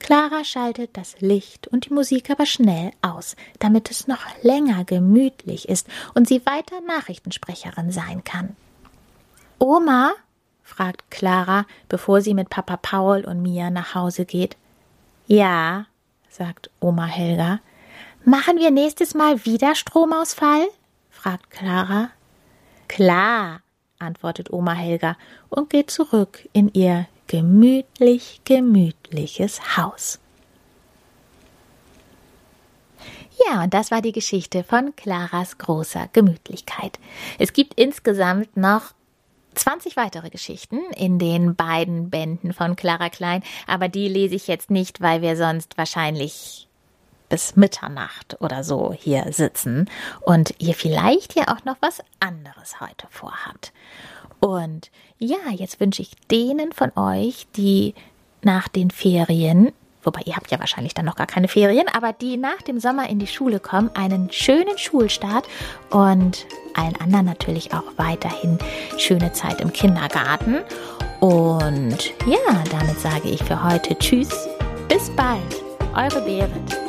Clara 0.02 0.44
schaltet 0.44 0.98
das 0.98 1.22
Licht 1.22 1.68
und 1.68 1.86
die 1.86 1.94
Musik 1.94 2.32
aber 2.32 2.48
schnell 2.48 2.92
aus, 3.04 3.36
damit 3.60 3.92
es 3.92 4.08
noch 4.08 4.24
länger 4.42 4.84
gemütlich 4.84 5.70
ist 5.70 5.88
und 6.16 6.28
sie 6.28 6.44
weiter 6.44 6.82
Nachrichtensprecherin 6.82 7.92
sein 7.92 8.24
kann. 8.24 8.56
Oma? 9.60 10.14
fragt 10.64 11.12
Clara, 11.12 11.68
bevor 11.88 12.22
sie 12.22 12.34
mit 12.34 12.50
Papa 12.50 12.78
Paul 12.78 13.26
und 13.26 13.44
Mia 13.44 13.70
nach 13.70 13.94
Hause 13.94 14.26
geht. 14.26 14.58
Ja, 15.28 15.86
sagt 16.30 16.72
Oma 16.80 17.06
Helga. 17.06 17.60
Machen 18.26 18.58
wir 18.58 18.72
nächstes 18.72 19.14
Mal 19.14 19.46
wieder 19.46 19.76
Stromausfall? 19.76 20.68
fragt 21.12 21.52
Clara. 21.52 22.10
Klar, 22.88 23.62
antwortet 24.00 24.52
Oma 24.52 24.74
Helga 24.74 25.16
und 25.50 25.70
geht 25.70 25.92
zurück 25.92 26.50
in 26.54 26.74
ihr 26.74 27.06
gemütlich, 27.32 28.42
gemütliches 28.44 29.78
Haus. 29.78 30.20
Ja, 33.48 33.64
und 33.64 33.74
das 33.74 33.90
war 33.90 34.02
die 34.02 34.12
Geschichte 34.12 34.66
von 34.66 34.94
Claras 34.98 35.58
großer 35.58 36.10
Gemütlichkeit. 36.12 37.00
Es 37.40 37.54
gibt 37.54 37.80
insgesamt 37.80 38.58
noch 38.58 38.94
20 39.56 39.96
weitere 39.96 40.30
Geschichten 40.30 40.80
in 40.98 41.20
den 41.20 41.56
beiden 41.56 42.10
Bänden 42.10 42.52
von 42.52 42.76
Clara 42.76 43.10
Klein, 43.10 43.44
aber 43.66 43.88
die 43.88 44.10
lese 44.10 44.36
ich 44.36 44.48
jetzt 44.48 44.70
nicht, 44.70 45.00
weil 45.00 45.22
wir 45.22 45.38
sonst 45.38 45.78
wahrscheinlich 45.78 46.68
bis 47.30 47.56
Mitternacht 47.56 48.42
oder 48.42 48.66
so 48.66 48.92
hier 48.92 49.32
sitzen 49.32 49.90
und 50.20 50.54
ihr 50.60 50.74
vielleicht 50.74 51.34
ja 51.36 51.48
auch 51.48 51.64
noch 51.64 51.78
was 51.80 52.02
anderes 52.20 52.82
heute 52.82 53.08
vorhabt. 53.10 53.72
Und 54.42 54.90
ja, 55.20 55.38
jetzt 55.56 55.80
wünsche 55.80 56.02
ich 56.02 56.12
denen 56.30 56.74
von 56.74 56.92
euch, 56.98 57.48
die 57.56 57.94
nach 58.42 58.68
den 58.68 58.90
Ferien, 58.90 59.72
wobei 60.04 60.22
ihr 60.26 60.36
habt 60.36 60.50
ja 60.50 60.60
wahrscheinlich 60.60 60.96
dann 60.96 61.06
noch 61.06 61.16
gar 61.16 61.28
keine 61.28 61.48
Ferien, 61.48 61.88
aber 61.88 62.12
die 62.12 62.38
nach 62.38 62.62
dem 62.64 62.80
Sommer 62.80 63.08
in 63.08 63.20
die 63.20 63.28
Schule 63.28 63.60
kommen, 63.60 63.92
einen 63.94 64.32
schönen 64.32 64.80
Schulstart 64.80 65.48
und 65.92 66.48
allen 66.74 66.96
anderen 67.00 67.28
natürlich 67.28 67.72
auch 67.74 67.84
weiterhin 67.98 68.58
schöne 68.98 69.32
Zeit 69.32 69.62
im 69.62 69.72
Kindergarten. 69.72 70.58
Und 71.20 72.14
ja, 72.26 72.64
damit 72.72 73.00
sage 73.00 73.30
ich 73.30 73.44
für 73.44 73.64
heute 73.64 73.96
Tschüss, 74.00 74.50
bis 74.90 75.12
bald, 75.12 75.62
eure 75.94 76.22
Berit. 76.26 76.81